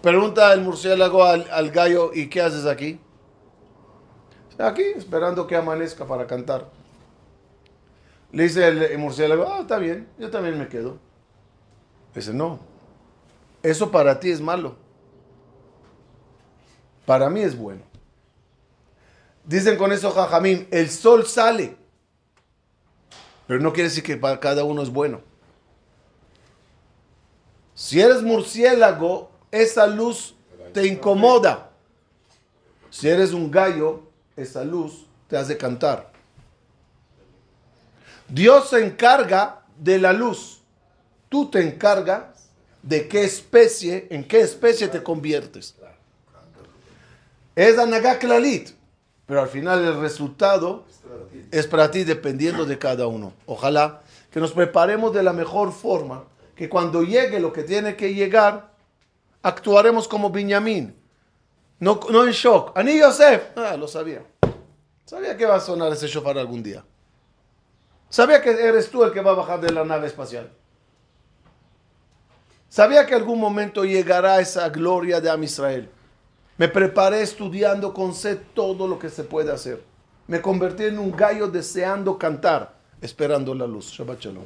Pregunta 0.03 0.53
el 0.53 0.63
murciélago 0.63 1.25
al, 1.25 1.47
al 1.51 1.71
gallo, 1.71 2.11
¿y 2.13 2.29
qué 2.29 2.41
haces 2.41 2.67
aquí? 2.67 2.99
Aquí, 4.59 4.83
esperando 4.83 5.47
que 5.47 5.57
amanezca 5.57 6.07
para 6.07 6.27
cantar. 6.27 6.69
Le 8.33 8.45
dice 8.45 8.67
el 8.67 8.99
murciélago, 8.99 9.47
ah, 9.49 9.61
está 9.61 9.79
bien, 9.79 10.09
yo 10.19 10.31
también 10.31 10.59
me 10.59 10.69
quedo. 10.69 10.99
Dice, 12.15 12.33
no, 12.33 12.59
eso 13.63 13.91
para 13.91 14.19
ti 14.19 14.31
es 14.31 14.41
malo. 14.41 14.77
Para 17.07 17.31
mí 17.31 17.41
es 17.41 17.57
bueno. 17.57 17.83
Dicen 19.45 19.77
con 19.77 19.93
eso, 19.93 20.11
Jajamín, 20.11 20.69
el 20.71 20.91
sol 20.91 21.27
sale. 21.27 21.80
Pero 23.51 23.65
no 23.65 23.73
quiere 23.73 23.89
decir 23.89 24.05
que 24.05 24.17
para 24.17 24.39
cada 24.39 24.63
uno 24.63 24.81
es 24.81 24.91
bueno. 24.91 25.23
Si 27.75 28.01
eres 28.01 28.23
murciélago, 28.23 29.29
esa 29.51 29.89
luz 29.89 30.37
te 30.73 30.87
incomoda. 30.87 31.73
Si 32.91 33.09
eres 33.09 33.33
un 33.33 33.51
gallo, 33.51 34.03
esa 34.37 34.63
luz 34.63 35.05
te 35.27 35.37
hace 35.37 35.57
cantar. 35.57 36.13
Dios 38.29 38.71
se 38.71 38.85
encarga 38.87 39.63
de 39.77 39.99
la 39.99 40.13
luz. 40.13 40.61
Tú 41.29 41.51
te 41.51 41.61
encargas 41.61 42.51
de 42.85 43.09
qué 43.09 43.25
especie, 43.25 44.07
en 44.11 44.29
qué 44.29 44.43
especie 44.43 44.87
te 44.87 45.03
conviertes. 45.03 45.75
Es 47.57 47.77
Anagá 47.81 48.17
Klalit, 48.21 48.71
pero 49.27 49.43
al 49.43 49.49
final 49.49 49.85
el 49.85 50.01
resultado 50.01 50.85
es 51.51 51.67
para 51.67 51.91
ti 51.91 52.05
dependiendo 52.05 52.65
de 52.65 52.79
cada 52.79 53.07
uno. 53.07 53.33
Ojalá 53.47 54.03
que 54.31 54.41
nos 54.41 54.53
preparemos 54.53 55.13
de 55.13 55.23
la 55.23 55.33
mejor 55.33 55.73
forma, 55.73 56.25
que 56.55 56.69
cuando 56.69 57.03
llegue 57.03 57.41
lo 57.41 57.53
que 57.53 57.63
tiene 57.63 57.97
que 57.97 58.15
llegar, 58.15 58.71
actuaremos 59.43 60.07
como 60.07 60.31
Benjamín. 60.31 60.95
No, 61.79 61.99
no 62.11 62.25
en 62.25 62.33
shock. 62.33 62.77
Ani 62.77 62.99
Yosef, 62.99 63.57
ah, 63.57 63.77
lo 63.77 63.89
sabía. 63.89 64.23
Sabía 65.05 65.37
que 65.37 65.47
va 65.47 65.57
a 65.57 65.61
sonar 65.61 65.93
ese 65.93 66.07
shofar 66.07 66.39
algún 66.39 66.63
día. 66.63 66.85
Sabía 68.09 68.43
que 68.43 68.51
eres 68.51 68.91
tú 68.91 69.03
el 69.03 69.13
que 69.13 69.21
va 69.21 69.33
a 69.33 69.35
bajar 69.35 69.61
de 69.61 69.73
la 69.73 69.85
nave 69.85 70.07
espacial. 70.07 70.51
Sabía 72.69 73.07
que 73.07 73.15
algún 73.15 73.41
momento 73.41 73.85
llegará 73.85 74.41
esa 74.41 74.69
gloria 74.69 75.21
de 75.21 75.31
Am 75.31 75.43
Israel. 75.43 75.89
Me 76.57 76.69
preparé 76.69 77.23
estudiando 77.23 77.93
con 77.93 78.15
sed 78.15 78.39
todo 78.55 78.87
lo 78.87 78.99
que 78.99 79.09
se 79.09 79.25
puede 79.25 79.51
hacer. 79.51 79.90
Me 80.31 80.41
convertí 80.41 80.85
en 80.85 80.97
un 81.01 81.11
gallo 81.11 81.49
deseando 81.49 82.17
cantar, 82.17 82.73
esperando 83.01 83.53
la 83.53 83.67
luz. 83.67 83.91
Shabbat 83.91 84.21
shalom. 84.21 84.45